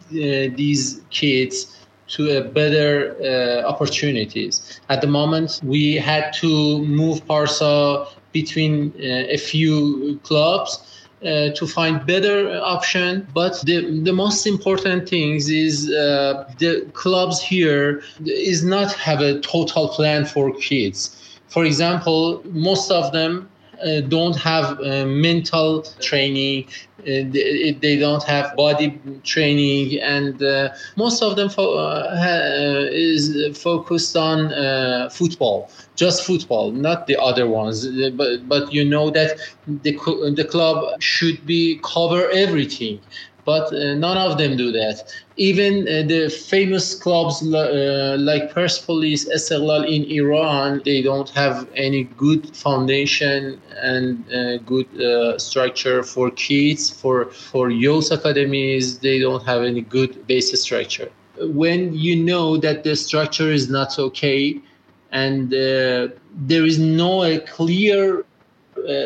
these 0.57 1.01
kids 1.11 1.79
to 2.07 2.45
better 2.51 3.65
opportunities. 3.67 4.81
At 4.91 5.01
the 5.01 5.07
moment, 5.07 5.61
we 5.65 5.95
had 5.95 6.33
to 6.35 6.85
move 6.85 7.25
Parsa 7.27 8.07
between 8.33 8.93
uh, 8.97 9.37
a 9.37 9.37
few 9.37 10.19
clubs 10.23 10.79
uh, 11.25 11.51
to 11.51 11.67
find 11.67 12.05
better 12.07 12.61
option. 12.63 13.27
But 13.33 13.61
the, 13.65 14.01
the 14.03 14.13
most 14.13 14.47
important 14.47 15.09
things 15.09 15.49
is 15.49 15.91
uh, 15.91 16.51
the 16.59 16.87
clubs 16.95 17.41
here 17.41 18.03
is 18.25 18.65
not 18.65 18.93
have 18.95 19.21
a 19.21 19.41
total 19.41 19.89
plan 19.89 20.25
for 20.25 20.53
kids. 20.55 21.19
For 21.49 21.65
example, 21.65 22.43
most 22.47 22.91
of 22.91 23.13
them 23.13 23.49
don't 24.09 24.37
have 24.37 24.81
uh, 24.81 25.07
mental 25.07 25.83
training. 26.01 26.67
Uh, 27.01 27.27
they, 27.35 27.77
they, 27.81 27.97
don't 27.99 28.23
have 28.23 28.55
body 28.57 29.01
training. 29.25 30.01
And 30.01 30.41
uh, 30.43 30.69
most 30.97 31.23
of 31.23 31.37
them 31.37 31.49
fo- 31.49 31.77
uh, 31.77 32.87
is 32.93 33.59
focused 33.59 34.17
on 34.17 35.11
football 35.11 35.71
just 35.97 36.25
football 36.25 36.71
not 36.73 37.07
the 37.07 37.17
other 37.21 37.47
ones. 37.47 37.87
But 38.21 38.49
but 38.49 38.73
you 38.73 38.85
know 38.85 39.11
that 39.11 39.39
the, 39.67 39.93
the 40.37 40.45
club 40.45 41.01
should 41.01 41.45
be 41.47 41.81
cover 41.83 42.31
everything 42.31 43.01
but 43.45 43.73
uh, 43.73 43.95
none 43.95 44.17
of 44.17 44.39
them 44.39 44.57
do 44.57 44.71
that. 44.73 45.03
Even 45.37 45.83
uh, 45.89 46.07
the 46.07 46.29
famous 46.29 46.95
clubs 46.95 47.43
uh, 47.43 48.17
like 48.21 48.53
Persepolis, 48.53 49.29
Esteghlal 49.29 49.85
in 49.87 50.05
Iran, 50.11 50.83
they 50.85 51.03
don't 51.03 51.29
have 51.31 51.69
any 51.75 52.05
good 52.05 52.55
foundation 52.57 53.61
and 53.81 54.25
uh, 54.33 54.59
good 54.59 54.89
uh, 55.01 55.39
structure 55.39 56.03
for 56.03 56.31
kids, 56.31 56.91
for, 56.91 57.27
for 57.27 57.71
youth 57.71 58.11
academies. 58.13 58.99
They 58.99 59.19
don't 59.19 59.45
have 59.45 59.63
any 59.63 59.81
good 59.81 60.27
basic 60.27 60.59
structure. 60.59 61.11
When 61.41 61.95
you 61.95 62.17
know 62.17 62.57
that 62.59 62.85
the 62.85 62.95
structure 62.95 63.51
is 63.51 63.69
not 63.69 63.99
okay 63.99 64.61
and 65.11 65.53
uh, 65.53 66.09
there 66.35 66.65
is 66.65 66.79
no 66.79 67.39
clear 67.41 68.25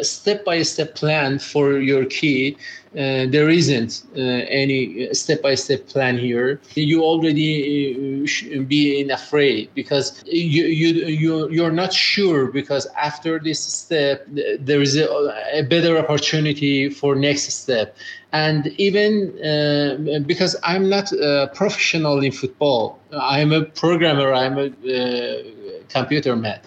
step 0.02 0.44
by 0.44 0.62
step 0.62 0.94
plan 0.94 1.38
for 1.38 1.78
your 1.78 2.04
kid, 2.06 2.56
uh, 2.96 3.26
there 3.28 3.50
isn't 3.50 4.04
uh, 4.16 4.20
any 4.49 5.12
step-by-step 5.12 5.87
plan 5.87 6.16
here. 6.16 6.58
You 6.75 7.02
already 7.02 8.25
uh, 8.25 8.62
be 8.62 8.99
in 9.00 9.11
afraid 9.11 9.68
because 9.75 10.23
you 10.25 10.64
you 10.64 11.04
you 11.04 11.50
you're 11.50 11.73
not 11.73 11.92
sure 11.92 12.46
because 12.46 12.87
after 12.96 13.38
this 13.38 13.61
step 13.61 14.26
there 14.58 14.80
is 14.80 14.96
a, 14.96 15.06
a 15.52 15.62
better 15.62 15.99
opportunity 15.99 16.88
for 16.88 17.14
next 17.14 17.50
step, 17.50 17.94
and 18.32 18.68
even 18.78 19.12
uh, 19.44 20.20
because 20.20 20.56
I'm 20.62 20.88
not 20.88 21.12
a 21.12 21.50
professional 21.52 22.23
in 22.23 22.32
football, 22.32 22.99
I'm 23.12 23.52
a 23.52 23.64
programmer. 23.64 24.32
I'm 24.32 24.56
a 24.56 24.68
uh, 24.68 25.42
computer 25.90 26.35
man, 26.35 26.61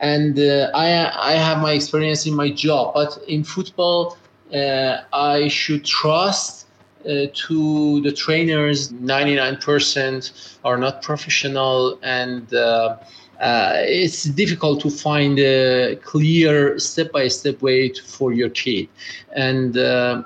and 0.00 0.38
I 0.74 1.10
I 1.32 1.32
have 1.32 1.60
my 1.62 1.72
experience 1.72 2.26
in 2.26 2.34
my 2.34 2.50
job, 2.50 2.94
but 2.94 3.18
in 3.28 3.44
football 3.44 4.16
uh, 4.54 4.98
I 5.12 5.48
should 5.48 5.84
trust 5.84 6.66
uh, 7.04 7.26
to 7.32 8.00
the 8.02 8.12
trainers. 8.12 8.92
99% 8.92 10.58
are 10.64 10.76
not 10.76 11.02
professional 11.02 11.98
and 12.02 12.52
uh, 12.54 12.96
uh, 13.40 13.72
it's 13.76 14.24
difficult 14.24 14.80
to 14.80 14.90
find 14.90 15.38
a 15.38 15.96
clear 16.02 16.78
step-by-step 16.78 17.60
way 17.62 17.88
to, 17.90 18.02
for 18.02 18.32
your 18.32 18.48
kid 18.48 18.88
and 19.34 19.76
uh, 19.76 19.80
uh, 19.80 20.22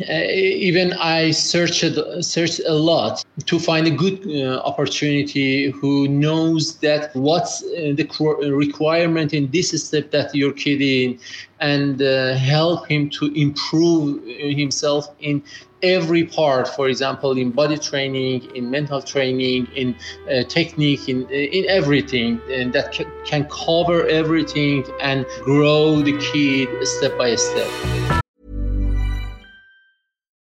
even 0.00 0.92
I 0.94 1.30
searched 1.30 1.84
searched 2.20 2.60
a 2.66 2.74
lot 2.74 3.24
to 3.46 3.58
find 3.58 3.86
a 3.86 3.90
good 3.90 4.26
uh, 4.26 4.60
opportunity 4.60 5.70
who 5.70 6.08
knows 6.08 6.76
that 6.78 7.14
what's 7.14 7.62
uh, 7.62 7.92
the 7.96 8.04
requirement 8.52 9.34
in 9.34 9.50
this 9.50 9.70
step 9.86 10.10
that 10.10 10.34
you're 10.34 10.52
kid 10.52 10.80
in, 10.80 11.18
and 11.60 12.00
uh, 12.02 12.34
help 12.34 12.88
him 12.88 13.10
to 13.10 13.26
improve 13.34 14.22
himself 14.26 15.08
in 15.20 15.42
every 15.82 16.24
part. 16.24 16.68
For 16.68 16.88
example, 16.88 17.36
in 17.36 17.50
body 17.50 17.76
training, 17.76 18.50
in 18.54 18.70
mental 18.70 19.02
training, 19.02 19.68
in 19.74 19.94
uh, 20.30 20.44
technique, 20.44 21.08
in 21.08 21.28
in 21.28 21.66
everything, 21.68 22.40
and 22.50 22.72
that 22.72 22.98
can 23.26 23.46
cover 23.50 24.06
everything 24.06 24.84
and 25.00 25.26
grow 25.42 26.00
the 26.00 26.16
kid 26.18 26.68
step 26.86 27.18
by 27.18 27.34
step. 27.34 28.21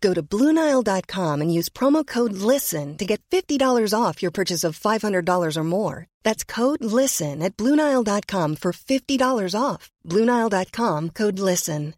Go 0.00 0.12
to 0.12 0.22
Bluenile.com 0.22 1.40
and 1.40 1.52
use 1.52 1.70
promo 1.70 2.06
code 2.06 2.34
LISTEN 2.34 2.98
to 2.98 3.06
get 3.06 3.22
$50 3.30 3.58
off 3.98 4.22
your 4.22 4.30
purchase 4.30 4.62
of 4.62 4.78
$500 4.78 5.56
or 5.56 5.64
more. 5.64 6.06
That's 6.22 6.44
code 6.44 6.84
LISTEN 6.84 7.42
at 7.42 7.56
Bluenile.com 7.56 8.56
for 8.56 8.72
$50 8.72 9.60
off. 9.60 9.90
Bluenile.com 10.06 11.10
code 11.10 11.38
LISTEN. 11.38 11.94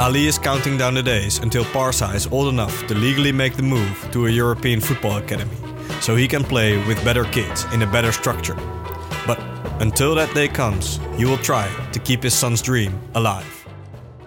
Ali 0.00 0.26
is 0.26 0.38
counting 0.38 0.78
down 0.78 0.94
the 0.94 1.02
days 1.02 1.40
until 1.40 1.62
Parsa 1.62 2.14
is 2.14 2.26
old 2.28 2.48
enough 2.48 2.86
to 2.86 2.94
legally 2.94 3.32
make 3.32 3.54
the 3.54 3.62
move 3.62 4.10
to 4.12 4.26
a 4.26 4.30
European 4.30 4.80
football 4.80 5.18
academy 5.18 5.58
so 6.00 6.16
he 6.16 6.26
can 6.26 6.42
play 6.42 6.82
with 6.86 7.04
better 7.04 7.24
kids 7.24 7.66
in 7.74 7.82
a 7.82 7.86
better 7.86 8.10
structure. 8.10 8.56
But 9.26 9.38
until 9.80 10.14
that 10.14 10.34
day 10.34 10.48
comes, 10.48 10.98
he 11.16 11.26
will 11.26 11.36
try 11.36 11.68
to 11.92 11.98
keep 11.98 12.22
his 12.22 12.32
son's 12.32 12.62
dream 12.62 12.98
alive 13.14 13.59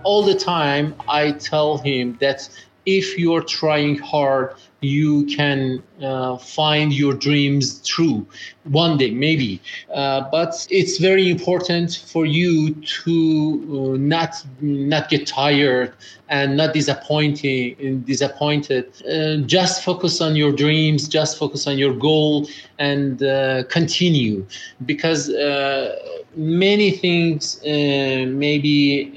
all 0.03 0.23
the 0.23 0.35
time 0.35 0.95
I 1.07 1.31
tell 1.31 1.77
him 1.77 2.17
that 2.19 2.49
if 2.85 3.17
you're 3.17 3.43
trying 3.43 3.97
hard, 3.99 4.53
you 4.81 5.25
can 5.27 5.81
uh, 6.01 6.37
find 6.37 6.91
your 6.93 7.13
dreams 7.13 7.81
true 7.87 8.25
one 8.63 8.97
day, 8.97 9.11
maybe. 9.11 9.61
Uh, 9.93 10.21
but 10.31 10.67
it's 10.69 10.97
very 10.97 11.29
important 11.29 12.03
for 12.05 12.25
you 12.25 12.73
to 13.03 13.93
uh, 13.93 13.97
not 13.97 14.35
not 14.61 15.09
get 15.09 15.25
tired 15.27 15.93
and 16.29 16.57
not 16.57 16.73
disappointing 16.73 18.03
disappointed. 18.05 18.85
Uh, 19.09 19.37
just 19.45 19.83
focus 19.83 20.19
on 20.19 20.35
your 20.35 20.51
dreams. 20.51 21.07
Just 21.07 21.37
focus 21.37 21.67
on 21.67 21.77
your 21.77 21.93
goal 21.93 22.47
and 22.77 23.23
uh, 23.23 23.63
continue, 23.69 24.45
because 24.85 25.29
uh, 25.29 25.95
many 26.36 26.91
things 26.91 27.60
maybe 27.63 29.13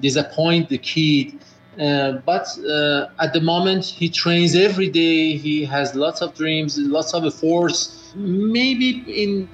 disappoint 0.00 0.68
the 0.68 0.78
kid 0.78 1.32
uh, 1.78 2.12
but 2.24 2.48
uh, 2.58 3.06
at 3.20 3.32
the 3.32 3.40
moment, 3.40 3.84
he 3.84 4.08
trains 4.08 4.54
every 4.54 4.88
day. 4.88 5.36
He 5.36 5.64
has 5.64 5.94
lots 5.94 6.22
of 6.22 6.34
dreams, 6.34 6.78
lots 6.78 7.12
of 7.12 7.24
efforts. 7.24 8.12
Maybe 8.16 9.04
in 9.06 9.48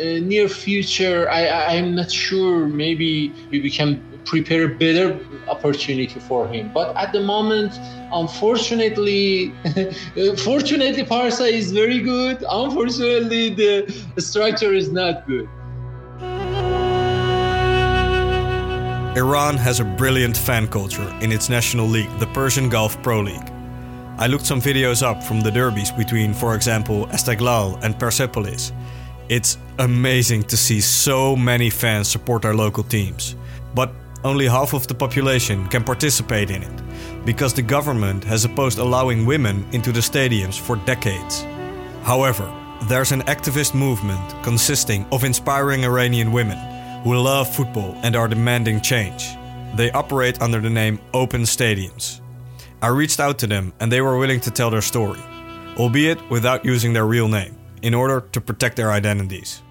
uh, 0.00 0.26
near 0.26 0.48
future, 0.48 1.30
I, 1.30 1.76
I'm 1.76 1.94
not 1.94 2.10
sure. 2.10 2.66
Maybe 2.66 3.32
we 3.50 3.70
can 3.70 4.02
prepare 4.24 4.64
a 4.64 4.74
better 4.74 5.18
opportunity 5.48 6.18
for 6.20 6.48
him. 6.48 6.70
But 6.74 6.96
at 6.96 7.12
the 7.12 7.20
moment, 7.20 7.78
unfortunately, 8.12 9.52
fortunately, 10.36 11.04
Parsa 11.04 11.50
is 11.50 11.70
very 11.70 12.00
good. 12.00 12.44
Unfortunately, 12.50 13.50
the 13.54 13.86
structure 14.18 14.74
is 14.74 14.90
not 14.90 15.26
good. 15.28 15.48
Iran 19.18 19.56
has 19.56 19.80
a 19.80 19.84
brilliant 19.84 20.36
fan 20.36 20.68
culture 20.68 21.12
in 21.20 21.32
its 21.32 21.48
national 21.48 21.86
league, 21.86 22.20
the 22.20 22.26
Persian 22.28 22.68
Gulf 22.68 23.02
Pro 23.02 23.20
League. 23.20 23.50
I 24.16 24.28
looked 24.28 24.46
some 24.46 24.60
videos 24.60 25.02
up 25.02 25.24
from 25.24 25.40
the 25.40 25.50
derbies 25.50 25.90
between, 25.90 26.32
for 26.32 26.54
example, 26.54 27.08
Esteghlal 27.08 27.82
and 27.82 27.98
Persepolis. 27.98 28.72
It's 29.28 29.58
amazing 29.80 30.44
to 30.44 30.56
see 30.56 30.80
so 30.80 31.34
many 31.34 31.68
fans 31.68 32.06
support 32.06 32.42
their 32.42 32.54
local 32.54 32.84
teams. 32.84 33.34
But 33.74 33.90
only 34.22 34.46
half 34.46 34.72
of 34.72 34.86
the 34.86 34.94
population 34.94 35.66
can 35.66 35.82
participate 35.82 36.52
in 36.52 36.62
it, 36.62 37.24
because 37.24 37.52
the 37.52 37.62
government 37.62 38.22
has 38.22 38.44
opposed 38.44 38.78
allowing 38.78 39.26
women 39.26 39.66
into 39.72 39.90
the 39.90 39.98
stadiums 40.00 40.60
for 40.60 40.76
decades. 40.86 41.44
However, 42.04 42.48
there's 42.88 43.10
an 43.10 43.22
activist 43.22 43.74
movement 43.74 44.44
consisting 44.44 45.06
of 45.10 45.24
inspiring 45.24 45.84
Iranian 45.84 46.30
women 46.30 46.77
who 47.04 47.16
love 47.16 47.52
football 47.54 47.96
and 48.02 48.16
are 48.16 48.28
demanding 48.28 48.80
change. 48.80 49.36
They 49.76 49.90
operate 49.92 50.40
under 50.40 50.60
the 50.60 50.70
name 50.70 51.00
Open 51.14 51.42
Stadiums. 51.42 52.20
I 52.82 52.88
reached 52.88 53.20
out 53.20 53.38
to 53.40 53.46
them 53.46 53.72
and 53.80 53.90
they 53.90 54.00
were 54.00 54.18
willing 54.18 54.40
to 54.40 54.50
tell 54.50 54.70
their 54.70 54.82
story, 54.82 55.20
albeit 55.76 56.18
without 56.30 56.64
using 56.64 56.92
their 56.92 57.06
real 57.06 57.28
name, 57.28 57.56
in 57.82 57.94
order 57.94 58.20
to 58.32 58.40
protect 58.40 58.76
their 58.76 58.90
identities. 58.90 59.62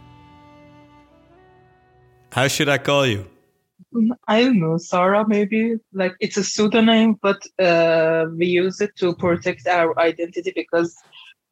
How 2.31 2.47
should 2.47 2.69
I 2.69 2.77
call 2.77 3.05
you? 3.05 3.25
I 4.27 4.43
don't 4.43 4.59
know, 4.59 4.77
Sarah, 4.77 5.25
maybe. 5.27 5.77
Like 5.93 6.13
it's 6.19 6.37
a 6.37 6.43
pseudonym, 6.43 7.17
but 7.21 7.41
uh, 7.59 8.25
we 8.35 8.47
use 8.47 8.81
it 8.81 8.95
to 8.97 9.15
protect 9.15 9.67
our 9.67 9.97
identity 9.99 10.51
because 10.55 10.95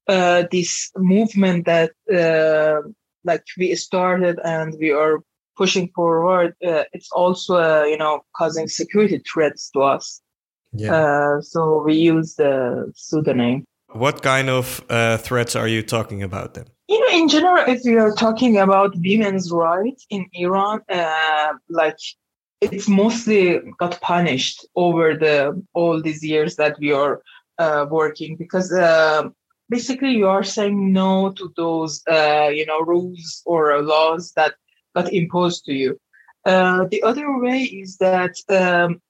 uh, 0.07 0.43
this 0.51 0.91
movement 0.95 1.65
that 1.65 1.91
uh, 2.13 2.87
like 3.23 3.43
we 3.57 3.73
started 3.75 4.39
and 4.43 4.75
we 4.79 4.91
are 4.91 5.19
pushing 5.55 5.89
forward, 5.95 6.53
uh, 6.65 6.83
it's 6.93 7.09
also 7.11 7.55
uh, 7.55 7.83
you 7.83 7.97
know 7.97 8.21
causing 8.35 8.67
security 8.67 9.21
threats 9.31 9.69
to 9.71 9.81
us. 9.81 10.21
Yeah. 10.73 10.93
Uh, 10.93 11.41
so 11.41 11.83
we 11.83 11.95
use 11.95 12.35
the 12.35 12.91
pseudonym. 12.95 13.65
What 13.93 14.21
kind 14.21 14.49
of 14.49 14.83
uh, 14.89 15.17
threats 15.17 15.55
are 15.55 15.67
you 15.67 15.81
talking 15.81 16.21
about 16.21 16.53
then? 16.53 16.65
You 16.87 16.99
know, 16.99 17.17
in 17.17 17.29
general, 17.29 17.63
if 17.67 17.81
we 17.85 17.97
are 17.97 18.13
talking 18.13 18.57
about 18.57 18.93
women's 18.97 19.51
rights 19.51 20.05
in 20.09 20.25
Iran, 20.33 20.81
uh, 20.89 21.53
like 21.69 21.97
it's 22.61 22.89
mostly 22.89 23.61
got 23.79 23.99
punished 24.01 24.65
over 24.75 25.15
the 25.15 25.63
all 25.73 26.01
these 26.01 26.23
years 26.23 26.57
that 26.57 26.77
we 26.79 26.91
are 26.91 27.21
uh, 27.57 27.85
working 27.89 28.35
because 28.35 28.69
basically 29.69 30.11
you 30.11 30.27
are 30.27 30.43
saying 30.43 30.91
no 30.91 31.31
to 31.31 31.51
those 31.55 32.03
you 32.59 32.65
know 32.65 32.81
rules 32.81 33.41
or 33.45 33.81
laws 33.81 34.33
that 34.35 34.55
got 34.95 35.13
imposed 35.13 35.65
to 35.65 35.73
you. 35.73 35.99
Uh, 36.45 36.85
the 36.91 37.03
other 37.03 37.39
way 37.39 37.61
is 37.63 37.97
that 37.97 38.35
um, 38.49 39.01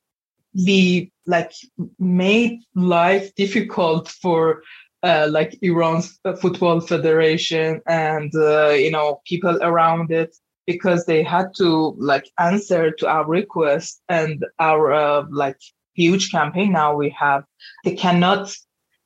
we 0.53 1.11
like 1.25 1.51
made 1.99 2.61
life 2.75 3.33
difficult 3.35 4.07
for 4.07 4.61
uh, 5.03 5.27
like 5.29 5.57
Iran's 5.61 6.19
football 6.41 6.79
federation 6.79 7.81
and 7.87 8.33
uh, 8.35 8.69
you 8.69 8.89
know 8.89 9.21
people 9.25 9.57
around 9.61 10.11
it 10.11 10.35
because 10.65 11.05
they 11.05 11.21
had 11.23 11.47
to 11.57 11.95
like 11.99 12.29
answer 12.39 12.91
to 12.91 13.07
our 13.07 13.27
request 13.27 14.01
and 14.09 14.43
our 14.59 14.93
uh, 14.93 15.25
like 15.29 15.57
huge 15.93 16.31
campaign 16.31 16.71
now 16.71 16.95
we 16.95 17.09
have 17.09 17.43
they 17.83 17.95
cannot 17.95 18.51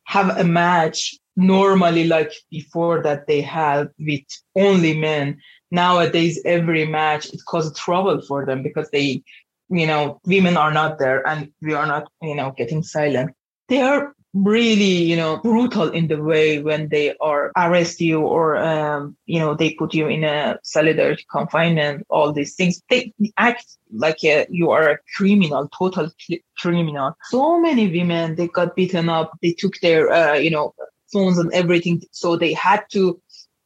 have 0.05 0.37
a 0.37 0.43
match 0.43 1.15
normally 1.35 2.07
like 2.07 2.31
before 2.49 3.01
that 3.03 3.27
they 3.27 3.41
had 3.41 3.89
with 3.99 4.23
only 4.55 4.97
men 4.97 5.39
nowadays 5.71 6.41
every 6.45 6.86
match 6.86 7.27
it 7.34 7.41
causes 7.45 7.77
trouble 7.77 8.21
for 8.21 8.45
them 8.45 8.63
because 8.63 8.89
they 8.91 9.23
you 9.69 9.88
know 9.88 10.19
women 10.25 10.58
are 10.58 10.73
not 10.73 10.99
there 10.99 11.25
and 11.27 11.51
we 11.62 11.73
are 11.73 11.86
not 11.86 12.12
you 12.21 12.36
know 12.36 12.53
getting 12.58 12.84
silent. 12.84 13.32
They 13.67 13.82
are 13.82 14.13
really 14.34 15.03
you 15.03 15.15
know 15.15 15.38
brutal 15.38 15.89
in 15.89 16.08
the 16.08 16.21
way 16.21 16.62
when 16.62 16.89
they 16.89 17.15
are 17.17 17.51
arrest 17.58 17.99
you 17.99 18.21
or 18.21 18.58
um, 18.58 19.17
you 19.25 19.39
know 19.39 19.55
they 19.55 19.73
put 19.73 19.93
you 19.93 20.08
in 20.08 20.23
a 20.23 20.60
solitary 20.63 21.17
confinement 21.32 22.05
all 22.10 22.32
these 22.32 22.55
things. 22.55 22.82
They 22.89 23.13
act 23.38 23.65
like 23.91 24.23
a, 24.23 24.47
you 24.49 24.71
are 24.71 24.89
a 24.89 24.97
criminal 25.15 25.69
total 25.77 26.12
criminal. 26.58 27.15
So 27.25 27.60
many 27.60 27.88
women 27.88 28.36
they 28.36 28.47
got 28.47 28.75
beaten 28.75 29.10
up 29.10 29.32
they 29.41 29.53
took 29.53 29.79
their 29.82 30.12
uh, 30.12 30.36
you 30.36 30.49
know 30.49 30.73
phones 31.12 31.38
and 31.38 31.51
everything 31.53 32.01
so 32.12 32.36
they 32.36 32.53
had 32.53 32.84
to 32.91 33.19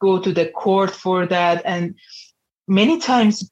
go 0.06 0.20
to 0.20 0.32
the 0.32 0.46
court 0.62 0.90
for 0.90 1.26
that. 1.26 1.62
And 1.64 1.94
many 2.68 2.98
times 2.98 3.50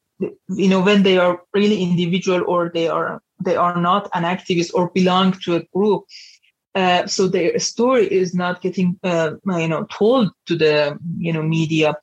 you 0.62 0.69
know 0.69 0.81
when 0.81 1.03
they 1.03 1.17
are 1.19 1.41
really 1.53 1.83
individual 1.83 2.45
or 2.47 2.71
they 2.73 2.87
are 2.87 3.21
they 3.45 3.57
are 3.57 3.81
not 3.81 4.09
an 4.15 4.23
activist 4.23 4.71
or 4.73 4.91
belong 4.95 5.33
to 5.45 5.57
a 5.57 5.65
group 5.75 6.05
uh, 6.75 7.07
so 7.07 7.29
their 7.29 7.59
story 7.59 8.07
is 8.07 8.35
not 8.35 8.62
getting 8.62 8.99
uh, 9.03 9.33
you 9.47 9.69
know 9.69 9.85
told 9.91 10.31
to 10.47 10.57
the 10.57 10.99
you 11.19 11.33
know 11.33 11.43
media. 11.43 11.95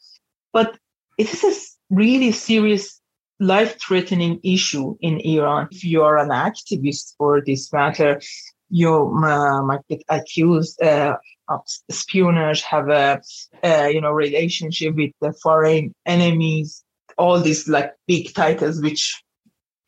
But 0.53 0.77
it 1.17 1.33
is 1.33 1.43
a 1.43 1.53
really 1.95 2.31
serious 2.31 3.01
life-threatening 3.39 4.39
issue 4.43 4.95
in 4.99 5.19
iran. 5.21 5.69
If 5.71 5.83
you 5.83 6.03
are 6.03 6.17
an 6.17 6.29
activist 6.29 7.15
for 7.17 7.41
this 7.41 7.71
matter 7.71 8.21
you 8.69 9.10
might 9.12 9.82
get 9.89 10.03
accused 10.10 10.82
uh, 10.82 11.17
of 11.47 11.62
espionage 11.89 12.62
have 12.62 12.89
a, 12.89 13.21
a 13.63 13.89
you 13.91 14.01
know 14.01 14.12
relationship 14.12 14.95
with 14.95 15.12
the 15.21 15.34
foreign 15.41 15.93
enemies 16.05 16.84
all 17.17 17.39
these 17.39 17.67
like 17.67 17.93
big 18.08 18.34
titles 18.34 18.82
which 18.82 19.21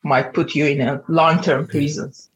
might 0.02 0.34
put 0.34 0.54
you 0.54 0.66
in 0.66 0.80
a 0.80 1.00
long-term 1.08 1.66
prisons 1.66 2.28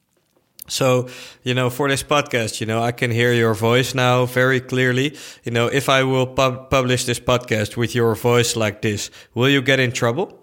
so, 0.68 1.08
you 1.44 1.54
know, 1.54 1.70
for 1.70 1.88
this 1.88 2.02
podcast, 2.02 2.60
you 2.60 2.66
know, 2.66 2.82
I 2.82 2.90
can 2.90 3.10
hear 3.10 3.32
your 3.32 3.54
voice 3.54 3.94
now 3.94 4.26
very 4.26 4.60
clearly. 4.60 5.16
You 5.44 5.52
know, 5.52 5.68
if 5.68 5.88
I 5.88 6.02
will 6.02 6.26
pub 6.26 6.70
publish 6.70 7.04
this 7.04 7.20
podcast 7.20 7.76
with 7.76 7.94
your 7.94 8.14
voice 8.16 8.56
like 8.56 8.82
this, 8.82 9.10
will 9.34 9.48
you 9.48 9.62
get 9.62 9.78
in 9.78 9.92
trouble? 9.92 10.36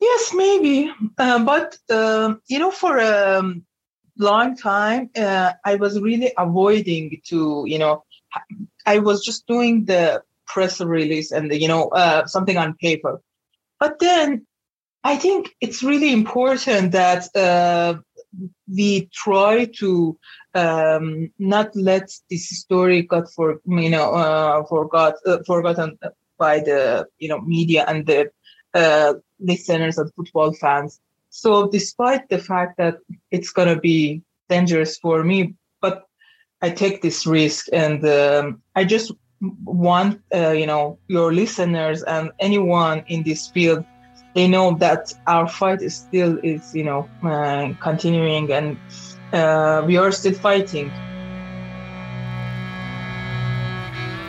Yes, 0.00 0.32
maybe. 0.34 0.90
Uh, 1.18 1.44
but, 1.44 1.76
uh, 1.90 2.34
you 2.48 2.58
know, 2.58 2.70
for 2.70 2.98
a 2.98 3.42
long 4.18 4.56
time, 4.56 5.10
uh, 5.16 5.52
I 5.64 5.76
was 5.76 6.00
really 6.00 6.32
avoiding 6.36 7.20
to, 7.28 7.64
you 7.66 7.78
know, 7.78 8.04
I 8.86 8.98
was 8.98 9.24
just 9.24 9.46
doing 9.46 9.84
the 9.84 10.22
press 10.46 10.80
release 10.80 11.32
and, 11.32 11.50
the, 11.50 11.60
you 11.60 11.68
know, 11.68 11.88
uh, 11.88 12.26
something 12.26 12.56
on 12.56 12.74
paper. 12.74 13.20
But 13.80 13.98
then 13.98 14.46
I 15.04 15.16
think 15.16 15.54
it's 15.60 15.82
really 15.82 16.12
important 16.12 16.92
that 16.92 17.34
uh, 17.36 18.00
we 18.68 19.10
try 19.12 19.66
to 19.78 20.18
um, 20.54 21.30
not 21.38 21.74
let 21.76 22.10
this 22.30 22.48
story 22.48 23.02
got 23.02 23.30
for 23.32 23.60
you 23.66 23.90
know 23.90 24.14
uh, 24.14 24.64
forgot 24.64 25.14
uh, 25.26 25.38
forgotten 25.46 25.98
by 26.38 26.60
the 26.60 27.06
you 27.18 27.28
know 27.28 27.40
media 27.40 27.84
and 27.86 28.06
the 28.06 28.30
uh, 28.72 29.14
listeners 29.38 29.98
and 29.98 30.12
football 30.14 30.52
fans. 30.54 31.00
So 31.34 31.66
despite 31.66 32.28
the 32.28 32.38
fact 32.38 32.78
that 32.78 32.98
it's 33.32 33.50
gonna 33.50 33.80
be 33.80 34.22
dangerous 34.48 34.98
for 34.98 35.24
me, 35.24 35.54
but 35.80 36.04
I 36.62 36.70
take 36.70 37.02
this 37.02 37.26
risk 37.26 37.66
and 37.72 38.06
um, 38.06 38.62
I 38.76 38.84
just 38.84 39.10
want 39.64 40.20
uh, 40.32 40.52
you 40.52 40.66
know 40.66 40.96
your 41.08 41.32
listeners 41.32 42.04
and 42.04 42.30
anyone 42.38 43.02
in 43.08 43.24
this 43.24 43.48
field 43.48 43.84
they 44.36 44.46
know 44.46 44.76
that 44.78 45.12
our 45.26 45.48
fight 45.48 45.82
is 45.82 45.96
still 45.96 46.38
is 46.44 46.72
you 46.72 46.84
know 46.84 47.08
uh, 47.24 47.74
continuing 47.80 48.52
and 48.52 48.78
uh, 49.32 49.82
we 49.84 49.96
are 49.96 50.12
still 50.12 50.34
fighting 50.34 50.88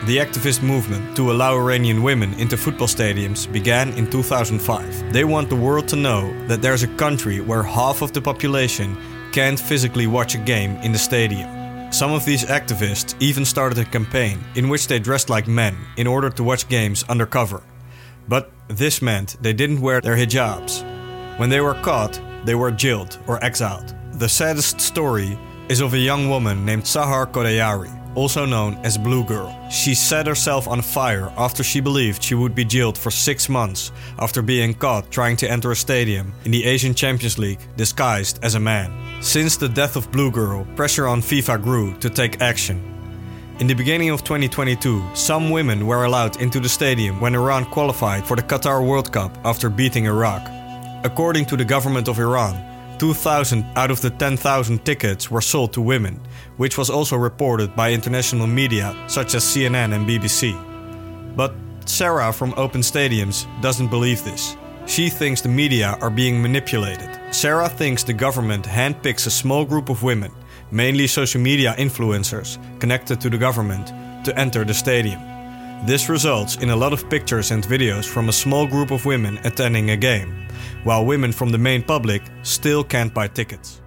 The 0.06 0.18
activist 0.18 0.62
movement 0.62 1.16
to 1.16 1.32
allow 1.32 1.56
Iranian 1.56 2.00
women 2.00 2.32
into 2.34 2.56
football 2.56 2.86
stadiums 2.86 3.50
began 3.52 3.92
in 3.94 4.08
2005. 4.08 5.12
They 5.12 5.24
want 5.24 5.50
the 5.50 5.56
world 5.56 5.88
to 5.88 5.96
know 5.96 6.32
that 6.46 6.62
there's 6.62 6.84
a 6.84 6.96
country 6.96 7.40
where 7.40 7.64
half 7.64 8.02
of 8.02 8.12
the 8.12 8.22
population 8.22 8.96
can't 9.32 9.58
physically 9.58 10.06
watch 10.06 10.36
a 10.36 10.38
game 10.38 10.76
in 10.76 10.92
the 10.92 10.98
stadium. 10.98 11.90
Some 11.90 12.12
of 12.12 12.24
these 12.24 12.44
activists 12.44 13.20
even 13.20 13.44
started 13.44 13.78
a 13.78 13.84
campaign 13.84 14.38
in 14.54 14.68
which 14.68 14.86
they 14.86 15.00
dressed 15.00 15.28
like 15.28 15.48
men 15.48 15.76
in 15.96 16.06
order 16.06 16.30
to 16.30 16.44
watch 16.44 16.68
games 16.68 17.02
undercover. 17.08 17.64
But 18.28 18.52
this 18.68 19.02
meant 19.02 19.36
they 19.40 19.54
didn't 19.54 19.80
wear 19.80 20.00
their 20.00 20.16
hijabs. 20.16 20.84
When 21.36 21.50
they 21.50 21.60
were 21.60 21.82
caught, 21.82 22.20
they 22.44 22.54
were 22.54 22.70
jailed 22.70 23.18
or 23.26 23.42
exiled. 23.42 23.92
The 24.12 24.28
saddest 24.28 24.80
story 24.80 25.36
is 25.68 25.80
of 25.80 25.94
a 25.94 25.98
young 25.98 26.28
woman 26.28 26.64
named 26.64 26.84
Sahar 26.84 27.26
Khodayari, 27.26 27.90
also 28.16 28.44
known 28.44 28.74
as 28.84 28.98
Blue 28.98 29.22
Girl. 29.22 29.54
She 29.70 29.94
set 29.94 30.26
herself 30.26 30.66
on 30.66 30.82
fire 30.82 31.32
after 31.36 31.62
she 31.62 31.80
believed 31.80 32.22
she 32.22 32.34
would 32.34 32.54
be 32.54 32.64
jailed 32.64 32.98
for 32.98 33.10
six 33.10 33.48
months 33.48 33.92
after 34.18 34.42
being 34.42 34.74
caught 34.74 35.10
trying 35.10 35.36
to 35.36 35.50
enter 35.50 35.70
a 35.70 35.76
stadium 35.76 36.32
in 36.44 36.50
the 36.50 36.64
Asian 36.64 36.94
Champions 36.94 37.38
League 37.38 37.60
disguised 37.76 38.40
as 38.42 38.56
a 38.56 38.60
man. 38.60 39.22
Since 39.22 39.56
the 39.56 39.68
death 39.68 39.94
of 39.94 40.10
Blue 40.10 40.30
Girl, 40.32 40.66
pressure 40.74 41.06
on 41.06 41.20
FIFA 41.20 41.62
grew 41.62 41.96
to 41.98 42.10
take 42.10 42.40
action 42.40 42.96
in 43.58 43.66
the 43.66 43.74
beginning 43.74 44.10
of 44.10 44.22
2022, 44.22 45.02
some 45.14 45.48
women 45.48 45.86
were 45.86 46.04
allowed 46.04 46.42
into 46.42 46.60
the 46.60 46.68
stadium 46.68 47.22
when 47.22 47.34
Iran 47.34 47.64
qualified 47.64 48.26
for 48.26 48.36
the 48.36 48.42
Qatar 48.42 48.86
World 48.86 49.10
Cup 49.10 49.34
after 49.46 49.70
beating 49.70 50.04
Iraq. 50.04 50.46
According 51.04 51.46
to 51.46 51.56
the 51.56 51.64
government 51.64 52.06
of 52.06 52.18
Iran, 52.18 52.62
2,000 52.98 53.64
out 53.74 53.90
of 53.90 54.02
the 54.02 54.10
10,000 54.10 54.84
tickets 54.84 55.30
were 55.30 55.40
sold 55.40 55.72
to 55.72 55.80
women, 55.80 56.20
which 56.56 56.78
was 56.78 56.90
also 56.90 57.16
reported 57.16 57.74
by 57.76 57.92
international 57.92 58.46
media 58.46 58.96
such 59.08 59.34
as 59.34 59.44
CNN 59.44 59.94
and 59.94 60.06
BBC. 60.06 60.54
But 61.36 61.54
Sarah 61.84 62.32
from 62.32 62.54
Open 62.56 62.80
Stadiums 62.80 63.46
doesn't 63.62 63.88
believe 63.88 64.24
this. 64.24 64.56
She 64.86 65.08
thinks 65.08 65.40
the 65.40 65.48
media 65.48 65.98
are 66.00 66.10
being 66.10 66.40
manipulated. 66.40 67.10
Sarah 67.32 67.68
thinks 67.68 68.02
the 68.02 68.12
government 68.12 68.64
handpicks 68.64 69.26
a 69.26 69.30
small 69.30 69.64
group 69.64 69.88
of 69.88 70.02
women 70.02 70.32
mainly 70.70 71.06
social 71.06 71.40
media 71.40 71.74
influencers 71.78 72.58
connected 72.80 73.20
to 73.20 73.30
the 73.30 73.38
government, 73.38 73.92
to 74.24 74.36
enter 74.38 74.64
the 74.64 74.74
stadium. 74.74 75.20
This 75.86 76.08
results 76.08 76.56
in 76.56 76.70
a 76.70 76.76
lot 76.76 76.92
of 76.92 77.08
pictures 77.08 77.50
and 77.50 77.62
videos 77.62 78.04
from 78.04 78.28
a 78.28 78.32
small 78.32 78.66
group 78.66 78.90
of 78.90 79.04
women 79.04 79.38
attending 79.44 79.90
a 79.90 79.96
game, 79.96 80.48
while 80.84 81.04
women 81.04 81.32
from 81.32 81.50
the 81.50 81.58
main 81.58 81.82
public 81.82 82.22
still 82.42 82.82
can't 82.82 83.14
buy 83.14 83.28
tickets. 83.28 83.80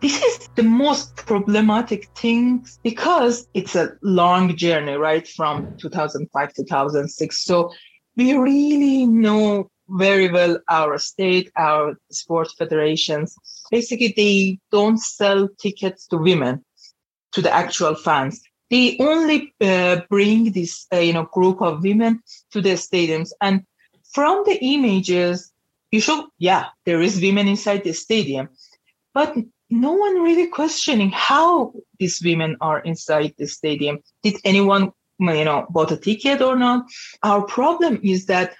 This 0.00 0.22
is 0.22 0.48
the 0.54 0.62
most 0.62 1.16
problematic 1.16 2.08
thing 2.14 2.64
because 2.84 3.48
it's 3.52 3.74
a 3.74 3.92
long 4.02 4.56
journey, 4.56 4.92
right? 4.92 5.26
From 5.26 5.76
2005 5.78 6.52
to 6.54 6.62
2006. 6.62 7.44
So 7.44 7.72
we 8.16 8.34
really 8.34 9.06
know 9.06 9.70
very 9.88 10.30
well 10.30 10.60
our 10.68 10.98
state, 10.98 11.50
our 11.56 11.96
sports 12.12 12.54
federations. 12.56 13.34
Basically, 13.72 14.14
they 14.16 14.60
don't 14.70 14.98
sell 14.98 15.48
tickets 15.60 16.06
to 16.08 16.16
women, 16.16 16.64
to 17.32 17.42
the 17.42 17.52
actual 17.52 17.96
fans. 17.96 18.40
They 18.70 18.98
only 19.00 19.52
uh, 19.60 20.02
bring 20.08 20.52
this, 20.52 20.86
uh, 20.92 20.98
you 20.98 21.12
know, 21.12 21.24
group 21.24 21.60
of 21.60 21.82
women 21.82 22.22
to 22.52 22.60
the 22.60 22.74
stadiums. 22.74 23.30
And 23.40 23.64
from 24.12 24.44
the 24.44 24.62
images, 24.62 25.50
you 25.90 26.00
show, 26.00 26.28
yeah, 26.38 26.66
there 26.84 27.00
is 27.00 27.20
women 27.20 27.48
inside 27.48 27.82
the 27.82 27.94
stadium, 27.94 28.50
but 29.14 29.34
no 29.70 29.92
one 29.92 30.22
really 30.22 30.46
questioning 30.46 31.10
how 31.10 31.72
these 31.98 32.22
women 32.24 32.56
are 32.60 32.80
inside 32.80 33.34
the 33.38 33.46
stadium. 33.46 33.98
Did 34.22 34.36
anyone, 34.44 34.92
you 35.18 35.44
know, 35.44 35.66
bought 35.70 35.92
a 35.92 35.96
ticket 35.96 36.40
or 36.40 36.56
not? 36.56 36.86
Our 37.22 37.42
problem 37.42 38.00
is 38.02 38.26
that 38.26 38.54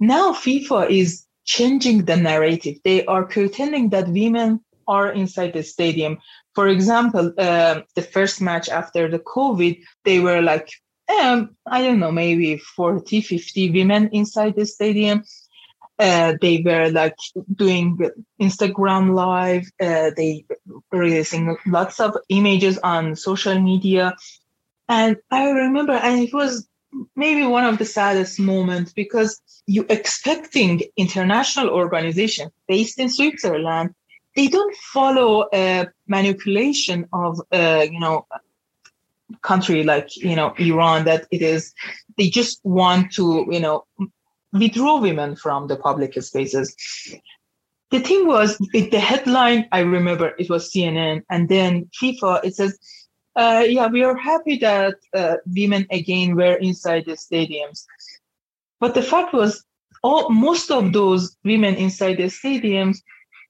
now 0.00 0.32
FIFA 0.32 0.90
is 0.90 1.24
changing 1.44 2.04
the 2.04 2.16
narrative. 2.16 2.76
They 2.84 3.04
are 3.06 3.24
pretending 3.24 3.90
that 3.90 4.08
women 4.08 4.60
are 4.86 5.12
inside 5.12 5.52
the 5.52 5.62
stadium. 5.62 6.18
For 6.54 6.68
example, 6.68 7.32
uh, 7.38 7.82
the 7.94 8.02
first 8.02 8.40
match 8.40 8.68
after 8.68 9.08
the 9.08 9.18
COVID, 9.18 9.80
they 10.04 10.18
were 10.20 10.42
like, 10.42 10.70
um, 11.20 11.56
I 11.66 11.82
don't 11.82 12.00
know, 12.00 12.12
maybe 12.12 12.58
40, 12.58 13.20
50 13.20 13.70
women 13.70 14.10
inside 14.12 14.56
the 14.56 14.66
stadium. 14.66 15.24
Uh, 15.98 16.34
they 16.40 16.62
were 16.64 16.90
like 16.90 17.16
doing 17.54 17.98
Instagram 18.40 19.14
live. 19.14 19.64
Uh, 19.80 20.10
they 20.16 20.44
releasing 20.92 21.56
lots 21.66 21.98
of 22.00 22.16
images 22.28 22.78
on 22.78 23.16
social 23.16 23.60
media. 23.60 24.14
And 24.88 25.16
I 25.30 25.50
remember, 25.50 25.92
and 25.92 26.22
it 26.22 26.32
was 26.32 26.68
maybe 27.14 27.44
one 27.46 27.64
of 27.64 27.78
the 27.78 27.84
saddest 27.84 28.40
moments 28.40 28.92
because 28.92 29.40
you 29.66 29.84
expecting 29.88 30.82
international 30.96 31.68
organization 31.68 32.50
based 32.66 32.98
in 32.98 33.10
Switzerland, 33.10 33.94
they 34.36 34.48
don't 34.48 34.74
follow 34.76 35.46
a 35.52 35.88
manipulation 36.06 37.06
of, 37.12 37.40
uh, 37.52 37.84
you 37.90 38.00
know, 38.00 38.26
country 39.42 39.84
like, 39.84 40.16
you 40.16 40.36
know, 40.36 40.54
Iran 40.58 41.04
that 41.04 41.26
it 41.30 41.42
is, 41.42 41.74
they 42.16 42.30
just 42.30 42.60
want 42.64 43.12
to, 43.12 43.46
you 43.50 43.60
know, 43.60 43.84
withdraw 44.52 45.00
women 45.00 45.36
from 45.36 45.66
the 45.66 45.76
public 45.76 46.20
spaces. 46.22 46.74
The 47.90 48.00
thing 48.00 48.26
was, 48.26 48.58
the 48.72 49.00
headline, 49.00 49.66
I 49.72 49.80
remember 49.80 50.34
it 50.38 50.50
was 50.50 50.70
CNN, 50.70 51.22
and 51.30 51.48
then 51.48 51.88
FIFA, 52.00 52.44
it 52.44 52.54
says, 52.54 52.78
uh, 53.34 53.64
yeah, 53.66 53.86
we 53.86 54.02
are 54.02 54.16
happy 54.16 54.56
that 54.58 54.96
uh, 55.14 55.36
women 55.46 55.86
again 55.90 56.34
were 56.34 56.56
inside 56.56 57.04
the 57.06 57.12
stadiums. 57.12 57.84
But 58.80 58.94
the 58.94 59.02
fact 59.02 59.32
was, 59.32 59.64
all, 60.02 60.28
most 60.30 60.70
of 60.70 60.92
those 60.92 61.36
women 61.44 61.74
inside 61.76 62.18
the 62.18 62.24
stadiums, 62.24 62.98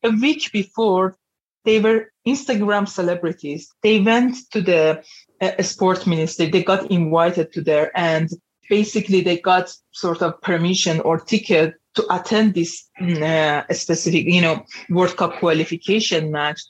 a 0.03 0.11
week 0.11 0.51
before, 0.53 1.17
they 1.65 1.81
were 1.81 2.13
Instagram 2.27 2.89
celebrities. 2.89 3.69
They 3.83 4.01
went 4.01 4.37
to 4.53 4.61
the 4.61 5.03
uh, 5.41 5.63
sports 5.63 6.07
ministry. 6.07 6.47
They 6.47 6.63
got 6.63 6.91
invited 6.91 7.53
to 7.53 7.63
there, 7.63 7.91
and 7.95 8.31
basically 8.69 9.21
they 9.21 9.39
got 9.39 9.73
sort 9.93 10.23
of 10.23 10.41
permission 10.43 11.01
or 11.01 11.19
ticket 11.19 11.75
to 11.95 12.15
attend 12.15 12.55
this 12.55 12.89
mm, 13.01 13.23
uh, 13.23 13.73
specific, 13.73 14.27
you 14.27 14.41
know, 14.41 14.65
World 14.89 15.17
Cup 15.17 15.39
qualification 15.39 16.31
match 16.31 16.61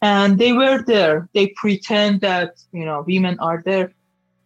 and 0.00 0.38
they 0.38 0.52
were 0.52 0.82
there. 0.82 1.28
They 1.34 1.48
pretend 1.56 2.20
that 2.20 2.54
you 2.72 2.84
know 2.84 3.04
women 3.06 3.38
are 3.40 3.62
there, 3.64 3.92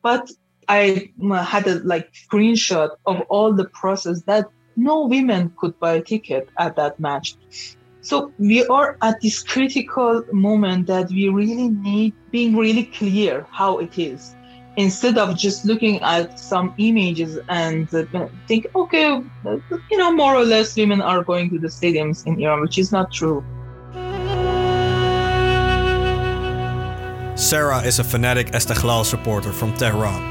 but 0.02 0.30
I 0.68 1.10
had 1.44 1.66
a 1.66 1.80
like 1.80 2.12
screenshot 2.12 2.90
of 3.06 3.20
all 3.28 3.52
the 3.52 3.66
process 3.66 4.22
that 4.22 4.46
no 4.76 5.06
women 5.06 5.52
could 5.58 5.78
buy 5.78 5.94
a 5.94 6.02
ticket 6.02 6.48
at 6.58 6.76
that 6.76 6.98
match. 6.98 7.36
So 8.00 8.32
we 8.38 8.66
are 8.66 8.96
at 9.02 9.20
this 9.20 9.42
critical 9.42 10.24
moment 10.32 10.86
that 10.88 11.10
we 11.10 11.28
really 11.28 11.68
need 11.68 12.14
being 12.30 12.56
really 12.56 12.84
clear 12.84 13.46
how 13.50 13.78
it 13.78 13.98
is 13.98 14.34
instead 14.76 15.18
of 15.18 15.36
just 15.36 15.64
looking 15.64 16.00
at 16.00 16.38
some 16.38 16.74
images 16.78 17.38
and 17.48 17.92
uh, 17.94 18.28
think, 18.48 18.66
okay, 18.74 19.22
you 19.90 19.98
know, 19.98 20.12
more 20.12 20.34
or 20.34 20.44
less 20.44 20.76
women 20.76 21.00
are 21.00 21.22
going 21.22 21.50
to 21.50 21.58
the 21.58 21.68
stadiums 21.68 22.26
in 22.26 22.40
Iran, 22.42 22.60
which 22.60 22.78
is 22.78 22.92
not 22.92 23.12
true. 23.12 23.44
Sarah 27.34 27.80
is 27.80 27.98
a 27.98 28.04
fanatic 28.04 28.48
Esteghlal 28.48 29.04
supporter 29.04 29.52
from 29.52 29.74
Tehran, 29.74 30.22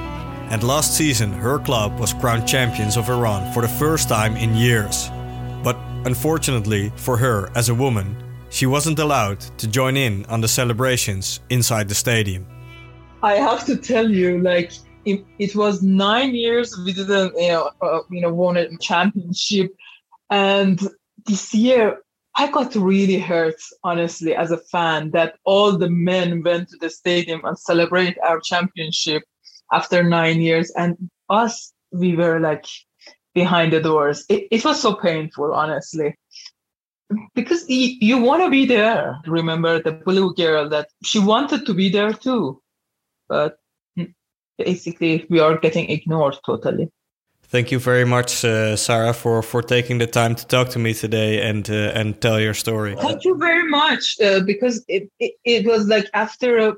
and 0.50 0.64
last 0.64 0.96
season 0.96 1.32
her 1.34 1.60
club 1.60 2.00
was 2.00 2.14
crowned 2.14 2.48
champions 2.48 2.98
of 2.98 3.10
Iran 3.10 3.52
for 3.54 3.62
the 3.62 3.68
first 3.68 4.08
time 4.08 4.36
in 4.38 4.56
years. 4.56 5.10
But 5.64 5.78
unfortunately 6.06 6.92
for 6.96 7.18
her 7.18 7.50
as 7.56 7.70
a 7.70 7.76
woman, 7.76 8.16
she 8.50 8.66
wasn't 8.66 9.00
allowed 9.00 9.40
to 9.60 9.68
join 9.68 9.98
in 9.98 10.26
on 10.26 10.42
the 10.42 10.48
celebrations 10.48 11.42
inside 11.50 11.88
the 11.88 11.96
stadium. 11.96 12.46
I 13.24 13.34
have 13.36 13.66
to 13.66 13.78
tell 13.78 14.10
you, 14.10 14.40
like, 14.40 14.72
it, 15.06 15.24
it 15.38 15.56
was 15.56 15.82
nine 15.82 16.34
years 16.34 16.78
we 16.86 16.94
didn't, 16.94 17.34
you 17.38 17.50
know, 17.50 17.72
uh, 17.82 18.02
you 18.10 18.22
know, 18.22 18.34
won 18.34 18.58
a 18.58 18.76
championship, 18.78 19.76
and 20.30 20.80
this 21.26 21.54
year 21.54 22.02
I 22.36 22.50
got 22.50 22.76
really 22.76 23.20
hurt, 23.20 23.62
honestly, 23.84 24.36
as 24.36 24.52
a 24.52 24.58
fan, 24.58 25.12
that 25.12 25.36
all 25.44 25.78
the 25.78 25.90
men 25.90 26.42
went 26.44 26.70
to 26.70 26.78
the 26.78 26.90
stadium 26.90 27.42
and 27.44 27.58
celebrate 27.58 28.18
our 28.28 28.40
championship 28.40 29.24
after 29.72 30.04
nine 30.04 30.42
years, 30.42 30.72
and 30.78 30.98
us, 31.30 31.74
we 31.92 32.16
were 32.16 32.40
like 32.40 32.66
behind 33.34 33.74
the 33.74 33.82
doors. 33.82 34.26
It, 34.30 34.48
it 34.52 34.66
was 34.66 34.82
so 34.82 34.96
painful, 34.96 35.54
honestly, 35.54 36.16
because 37.36 37.70
you, 37.70 37.98
you 38.00 38.18
want 38.18 38.44
to 38.44 38.50
be 38.50 38.66
there. 38.66 39.20
Remember 39.28 39.82
the 39.82 39.92
blue 39.92 40.34
girl 40.34 40.70
that 40.70 40.88
she 41.04 41.20
wanted 41.20 41.66
to 41.66 41.74
be 41.74 41.90
there 41.90 42.14
too, 42.14 42.62
but 43.32 43.58
basically 44.58 45.26
we 45.30 45.40
are 45.40 45.58
getting 45.58 45.90
ignored 45.90 46.38
totally. 46.46 46.88
Thank 47.44 47.72
you 47.72 47.80
very 47.80 48.06
much, 48.06 48.46
uh, 48.46 48.78
Sarah, 48.78 49.14
for, 49.14 49.42
for 49.42 49.62
taking 49.62 49.98
the 49.98 50.08
time 50.08 50.36
to 50.36 50.46
talk 50.48 50.70
to 50.70 50.80
me 50.80 50.94
today 50.94 51.42
and 51.50 51.70
uh, 51.70 52.00
and 52.00 52.08
tell 52.26 52.40
your 52.40 52.54
story. 52.54 52.96
Thank 52.96 53.26
you 53.28 53.36
very 53.48 53.68
much, 53.80 54.04
uh, 54.22 54.40
because 54.52 54.76
it, 54.88 55.04
it, 55.20 55.34
it 55.44 55.66
was 55.66 55.82
like 55.88 56.08
after 56.14 56.52
a 56.68 56.70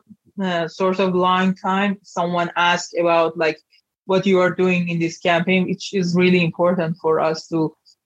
uh, 0.47 0.67
sort 0.67 0.99
of 0.99 1.13
long 1.13 1.53
time, 1.55 1.97
someone 2.01 2.49
asked 2.55 2.95
about 3.03 3.37
like 3.45 3.59
what 4.05 4.25
you 4.25 4.39
are 4.39 4.53
doing 4.63 4.89
in 4.89 4.97
this 4.99 5.17
campaign, 5.19 5.67
which 5.67 5.93
is 5.93 6.15
really 6.23 6.43
important 6.49 6.97
for 7.03 7.19
us 7.29 7.47
to 7.51 7.59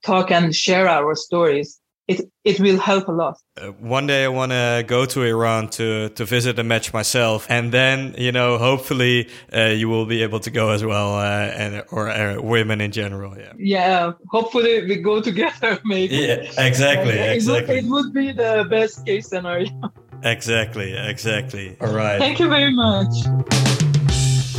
talk 0.03 0.31
and 0.31 0.53
share 0.53 0.87
our 0.89 1.15
stories 1.15 1.79
it 2.07 2.21
it 2.43 2.59
will 2.59 2.79
help 2.79 3.07
a 3.07 3.11
lot. 3.11 3.37
Uh, 3.57 3.67
one 3.79 4.07
day 4.07 4.23
I 4.23 4.29
want 4.29 4.51
to 4.51 4.83
go 4.87 5.05
to 5.05 5.23
Iran 5.23 5.67
to 5.71 6.09
to 6.09 6.25
visit 6.25 6.57
a 6.57 6.63
match 6.63 6.93
myself, 6.93 7.45
and 7.49 7.71
then 7.71 8.15
you 8.17 8.31
know 8.31 8.57
hopefully 8.57 9.29
uh, 9.53 9.65
you 9.65 9.89
will 9.89 10.05
be 10.05 10.23
able 10.23 10.39
to 10.39 10.49
go 10.49 10.69
as 10.69 10.83
well, 10.83 11.15
uh, 11.15 11.61
and 11.61 11.83
or 11.91 12.09
uh, 12.09 12.41
women 12.41 12.79
in 12.81 12.91
general. 12.91 13.37
Yeah. 13.37 13.53
Yeah. 13.57 14.11
Hopefully 14.29 14.85
we 14.85 14.95
go 14.97 15.21
together. 15.21 15.79
Maybe. 15.85 16.15
Yeah. 16.15 16.49
Exactly. 16.57 17.17
exactly. 17.17 17.75
Would, 17.75 17.85
it 17.85 17.89
would 17.89 18.13
be 18.13 18.31
the 18.31 18.65
best 18.69 19.05
case 19.05 19.27
scenario. 19.27 19.69
exactly. 20.23 20.93
Exactly. 20.93 21.75
All 21.81 21.93
right. 21.93 22.19
Thank 22.19 22.39
you 22.39 22.47
very 22.47 22.71
much. 22.71 23.66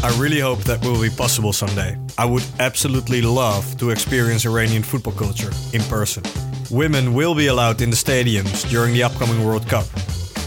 I 0.01 0.17
really 0.17 0.39
hope 0.39 0.61
that 0.61 0.81
will 0.85 1.01
be 1.01 1.11
possible 1.11 1.53
someday. 1.53 1.99
I 2.17 2.25
would 2.25 2.45
absolutely 2.61 3.21
love 3.21 3.77
to 3.79 3.91
experience 3.91 4.47
Iranian 4.47 4.85
football 4.85 5.13
culture 5.13 5.51
in 5.73 5.83
person. 5.83 6.23
Women 6.71 7.15
will 7.15 7.35
be 7.35 7.49
allowed 7.49 7.83
in 7.83 7.91
the 7.91 7.97
stadiums 7.97 8.69
during 8.71 8.95
the 8.95 9.03
upcoming 9.03 9.45
World 9.45 9.67
Cup. 9.67 9.87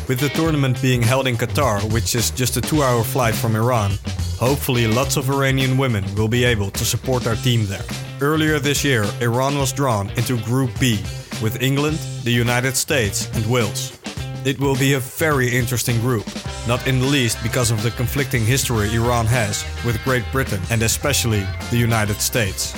With 0.08 0.20
the 0.20 0.30
tournament 0.30 0.82
being 0.82 1.02
held 1.02 1.28
in 1.28 1.36
Qatar, 1.36 1.82
which 1.92 2.16
is 2.16 2.32
just 2.32 2.56
a 2.56 2.62
two 2.62 2.82
hour 2.82 3.04
flight 3.04 3.36
from 3.36 3.58
Iran, 3.58 3.92
hopefully 4.40 4.88
lots 4.88 5.18
of 5.18 5.30
Iranian 5.30 5.78
women 5.78 6.06
will 6.16 6.30
be 6.30 6.46
able 6.46 6.72
to 6.72 6.86
support 6.86 7.28
our 7.28 7.36
team 7.36 7.66
there. 7.66 7.84
Earlier 8.22 8.58
this 8.58 8.86
year, 8.86 9.04
Iran 9.20 9.58
was 9.58 9.74
drawn 9.74 10.10
into 10.12 10.38
Group 10.44 10.72
B 10.80 11.04
with 11.42 11.62
England, 11.62 12.00
the 12.24 12.32
United 12.32 12.78
States, 12.78 13.30
and 13.36 13.46
Wales. 13.48 14.01
It 14.43 14.60
will 14.60 14.75
be 14.75 14.93
a 14.93 14.99
very 14.99 15.56
interesting 15.56 15.99
group, 15.99 16.25
not 16.67 16.88
in 16.88 16.99
the 16.99 17.06
least 17.06 17.38
because 17.43 17.69
of 17.69 17.84
the 17.84 17.91
conflicting 17.91 18.43
history 18.43 18.91
Iran 18.95 19.27
has 19.27 19.63
with 19.86 20.04
Great 20.04 20.23
Britain 20.32 20.60
and 20.71 20.82
especially 20.82 21.45
the 21.69 21.77
United 21.77 22.19
States. 22.19 22.73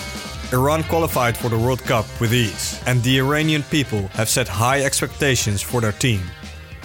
Iran 0.51 0.83
qualified 0.83 1.37
for 1.37 1.47
the 1.47 1.57
World 1.57 1.81
Cup 1.83 2.05
with 2.19 2.33
ease, 2.33 2.83
and 2.85 3.01
the 3.03 3.17
Iranian 3.17 3.63
people 3.63 4.09
have 4.09 4.27
set 4.27 4.45
high 4.45 4.83
expectations 4.83 5.61
for 5.61 5.79
their 5.79 5.93
team. 5.93 6.21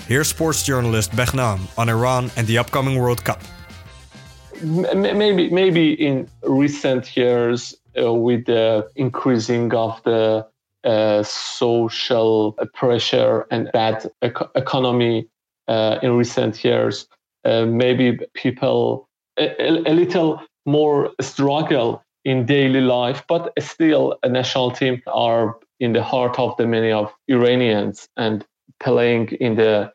Here's 0.06 0.28
sports 0.28 0.62
journalist 0.62 1.10
Behnam 1.10 1.58
on 1.76 1.88
Iran 1.88 2.30
and 2.36 2.46
the 2.46 2.58
upcoming 2.58 2.98
World 2.98 3.24
Cup. 3.24 3.42
Maybe, 4.62 5.50
maybe 5.50 5.94
in 5.94 6.28
recent 6.44 7.16
years, 7.16 7.74
uh, 8.00 8.14
with 8.14 8.46
the 8.46 8.88
increasing 8.94 9.74
of 9.74 10.00
the 10.04 10.46
uh, 10.84 11.22
social 11.22 12.52
pressure 12.74 13.46
and 13.50 13.70
bad 13.72 14.10
ec- 14.22 14.50
economy 14.54 15.28
uh, 15.66 15.98
in 16.02 16.16
recent 16.16 16.64
years, 16.64 17.06
uh, 17.44 17.66
maybe 17.66 18.18
people 18.34 19.08
a, 19.38 19.68
a, 19.88 19.92
little 19.92 20.40
more 20.66 21.10
struggle 21.20 22.02
in 22.24 22.44
daily 22.46 22.80
life, 22.80 23.22
but 23.28 23.52
still 23.58 24.18
a 24.22 24.28
national 24.28 24.70
team 24.70 25.00
are 25.06 25.56
in 25.80 25.92
the 25.92 26.02
heart 26.02 26.38
of 26.38 26.56
the 26.56 26.66
many 26.66 26.90
of 26.90 27.12
Iranians 27.28 28.08
and 28.16 28.44
playing 28.80 29.28
in 29.40 29.56
the 29.56 29.92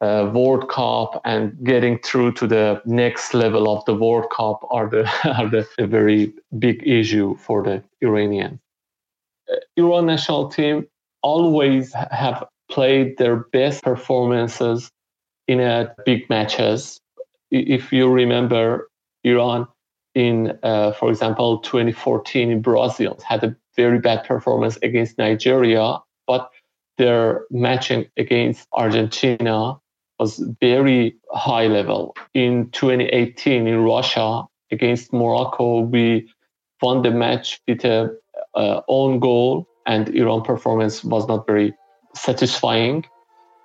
uh, 0.00 0.30
World 0.32 0.68
Cup 0.68 1.20
and 1.24 1.56
getting 1.64 1.98
through 1.98 2.32
to 2.32 2.46
the 2.46 2.82
next 2.84 3.34
level 3.34 3.68
of 3.68 3.84
the 3.84 3.94
World 3.94 4.30
Cup 4.30 4.60
are 4.70 4.88
the 4.88 5.10
are 5.38 5.48
the, 5.48 5.66
very 5.86 6.32
big 6.58 6.86
issue 6.86 7.36
for 7.36 7.62
the 7.62 7.82
Iranians. 8.00 8.58
Uh, 9.50 9.56
Iran 9.76 10.06
national 10.06 10.48
team 10.48 10.86
always 11.22 11.92
have 12.10 12.44
played 12.70 13.18
their 13.18 13.36
best 13.36 13.82
performances 13.82 14.90
in 15.46 15.60
a 15.60 15.94
big 16.04 16.28
matches. 16.30 17.00
If 17.50 17.92
you 17.92 18.10
remember, 18.10 18.88
Iran 19.22 19.66
in, 20.14 20.58
uh, 20.62 20.92
for 20.92 21.10
example, 21.10 21.58
2014 21.58 22.50
in 22.50 22.62
Brazil 22.62 23.18
had 23.26 23.42
a 23.42 23.56
very 23.76 23.98
bad 23.98 24.24
performance 24.24 24.78
against 24.82 25.18
Nigeria, 25.18 25.98
but 26.26 26.50
their 26.98 27.44
matching 27.50 28.06
against 28.16 28.68
Argentina 28.72 29.76
was 30.20 30.38
very 30.60 31.16
high 31.32 31.66
level. 31.66 32.14
In 32.34 32.70
2018 32.70 33.66
in 33.66 33.80
Russia 33.80 34.44
against 34.70 35.12
Morocco, 35.12 35.80
we 35.80 36.30
won 36.80 37.02
the 37.02 37.10
match 37.10 37.60
with 37.66 37.84
a 37.84 38.16
uh, 38.56 38.80
own 38.88 39.18
goal 39.18 39.66
and 39.86 40.08
Iran 40.14 40.42
performance 40.42 41.04
was 41.04 41.26
not 41.28 41.46
very 41.46 41.74
satisfying. 42.14 43.04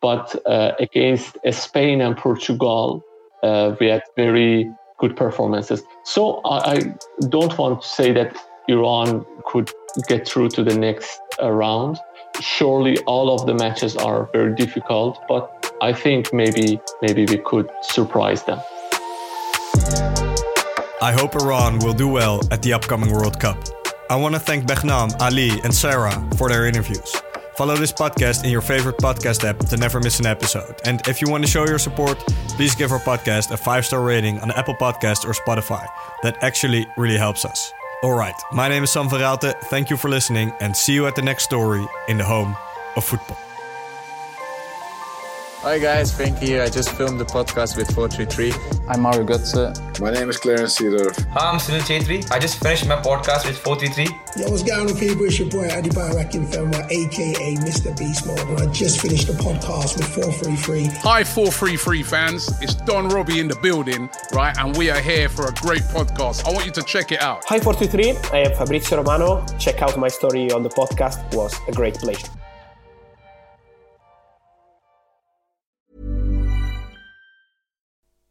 But 0.01 0.35
uh, 0.45 0.73
against 0.79 1.37
Spain 1.51 2.01
and 2.01 2.15
Portugal, 2.15 3.03
uh, 3.43 3.75
we 3.79 3.87
had 3.87 4.03
very 4.15 4.71
good 4.97 5.15
performances. 5.15 5.83
So 6.03 6.41
I, 6.45 6.73
I, 6.73 6.95
don't 7.29 7.57
want 7.57 7.81
to 7.81 7.87
say 7.87 8.11
that 8.13 8.35
Iran 8.67 9.25
could 9.45 9.71
get 10.07 10.27
through 10.27 10.49
to 10.49 10.63
the 10.63 10.75
next 10.75 11.19
uh, 11.41 11.51
round. 11.51 11.97
Surely 12.39 12.97
all 12.99 13.33
of 13.33 13.45
the 13.45 13.53
matches 13.53 13.95
are 13.97 14.29
very 14.31 14.55
difficult, 14.55 15.21
but 15.27 15.73
I 15.81 15.93
think 15.93 16.33
maybe 16.33 16.79
maybe 17.01 17.25
we 17.25 17.37
could 17.37 17.69
surprise 17.81 18.43
them. 18.43 18.59
I 21.01 21.13
hope 21.13 21.35
Iran 21.35 21.79
will 21.79 21.93
do 21.93 22.07
well 22.07 22.41
at 22.51 22.61
the 22.61 22.73
upcoming 22.73 23.11
World 23.11 23.39
Cup. 23.39 23.57
I 24.09 24.15
want 24.15 24.33
to 24.33 24.39
thank 24.39 24.65
Behnam, 24.65 25.15
Ali, 25.21 25.51
and 25.63 25.73
Sarah 25.73 26.19
for 26.35 26.49
their 26.49 26.65
interviews. 26.65 27.15
Follow 27.55 27.75
this 27.75 27.93
podcast 27.93 28.43
in 28.43 28.49
your 28.49 28.61
favorite 28.61 28.97
podcast 28.97 29.43
app 29.43 29.59
to 29.59 29.77
never 29.77 29.99
miss 29.99 30.19
an 30.19 30.25
episode. 30.25 30.79
And 30.83 31.05
if 31.07 31.21
you 31.21 31.29
want 31.29 31.45
to 31.45 31.51
show 31.51 31.67
your 31.67 31.77
support, 31.77 32.17
please 32.57 32.73
give 32.73 32.91
our 32.91 32.99
podcast 32.99 33.51
a 33.51 33.57
five 33.57 33.85
star 33.85 34.01
rating 34.01 34.39
on 34.39 34.49
Apple 34.51 34.73
Podcast 34.73 35.25
or 35.25 35.33
Spotify. 35.33 35.85
That 36.23 36.41
actually 36.41 36.87
really 36.97 37.17
helps 37.17 37.45
us. 37.45 37.71
All 38.01 38.13
right, 38.13 38.33
my 38.51 38.67
name 38.67 38.83
is 38.83 38.91
Sam 38.91 39.09
Verraalte. 39.09 39.53
Thank 39.65 39.89
you 39.89 39.97
for 39.97 40.09
listening 40.09 40.53
and 40.59 40.75
see 40.75 40.93
you 40.93 41.05
at 41.05 41.15
the 41.15 41.21
next 41.21 41.43
story 41.43 41.85
in 42.07 42.17
the 42.17 42.23
home 42.23 42.55
of 42.95 43.03
football. 43.03 43.37
Hi 45.61 45.77
guys, 45.77 46.15
Frankie 46.15 46.45
here. 46.45 46.63
I 46.63 46.69
just 46.69 46.89
filmed 46.91 47.19
the 47.19 47.25
podcast 47.25 47.75
with 47.75 47.91
433. 47.93 48.53
I'm 48.87 49.01
Mario 49.01 49.25
Götze. 49.25 49.99
My 49.99 50.09
name 50.09 50.29
is 50.29 50.37
Clarence 50.37 50.79
Seedorf. 50.79 51.21
Hi, 51.31 51.51
I'm 51.51 51.59
Sunil 51.59 51.81
Chhetri. 51.81 52.31
I 52.31 52.39
just 52.39 52.59
finished 52.63 52.87
my 52.87 52.95
podcast 52.95 53.45
with 53.45 53.57
433. 53.57 54.05
Yo, 54.41 54.49
what's 54.49 54.63
going 54.63 54.89
on 54.89 54.97
people? 54.97 55.25
It's 55.25 55.37
your 55.37 55.49
boy 55.49 55.67
Adebayo 55.67 56.15
Akinfenwa, 56.15 56.89
aka 56.89 57.55
Mr. 57.55 57.97
Beast 57.97 58.25
Mode. 58.25 58.39
And 58.39 58.61
I 58.61 58.71
just 58.71 59.01
finished 59.01 59.27
the 59.27 59.33
podcast 59.33 59.97
with 59.97 60.07
433. 60.07 60.85
Hi 61.03 61.25
433 61.25 62.03
fans, 62.03 62.47
it's 62.61 62.75
Don 62.75 63.09
Robbie 63.09 63.41
in 63.41 63.49
the 63.49 63.57
building, 63.57 64.09
right? 64.31 64.57
And 64.57 64.77
we 64.77 64.89
are 64.89 65.01
here 65.01 65.27
for 65.27 65.47
a 65.47 65.53
great 65.55 65.83
podcast. 65.83 66.47
I 66.47 66.53
want 66.53 66.67
you 66.67 66.71
to 66.71 66.83
check 66.83 67.11
it 67.11 67.21
out. 67.21 67.43
Hi 67.49 67.59
433, 67.59 68.31
I 68.31 68.43
am 68.49 68.55
Fabrizio 68.55 68.99
Romano. 68.99 69.45
Check 69.57 69.81
out 69.81 69.97
my 69.99 70.07
story 70.07 70.51
on 70.53 70.63
the 70.63 70.69
podcast. 70.69 71.19
It 71.33 71.35
was 71.35 71.53
a 71.67 71.73
great 71.73 71.95
pleasure. 71.95 72.29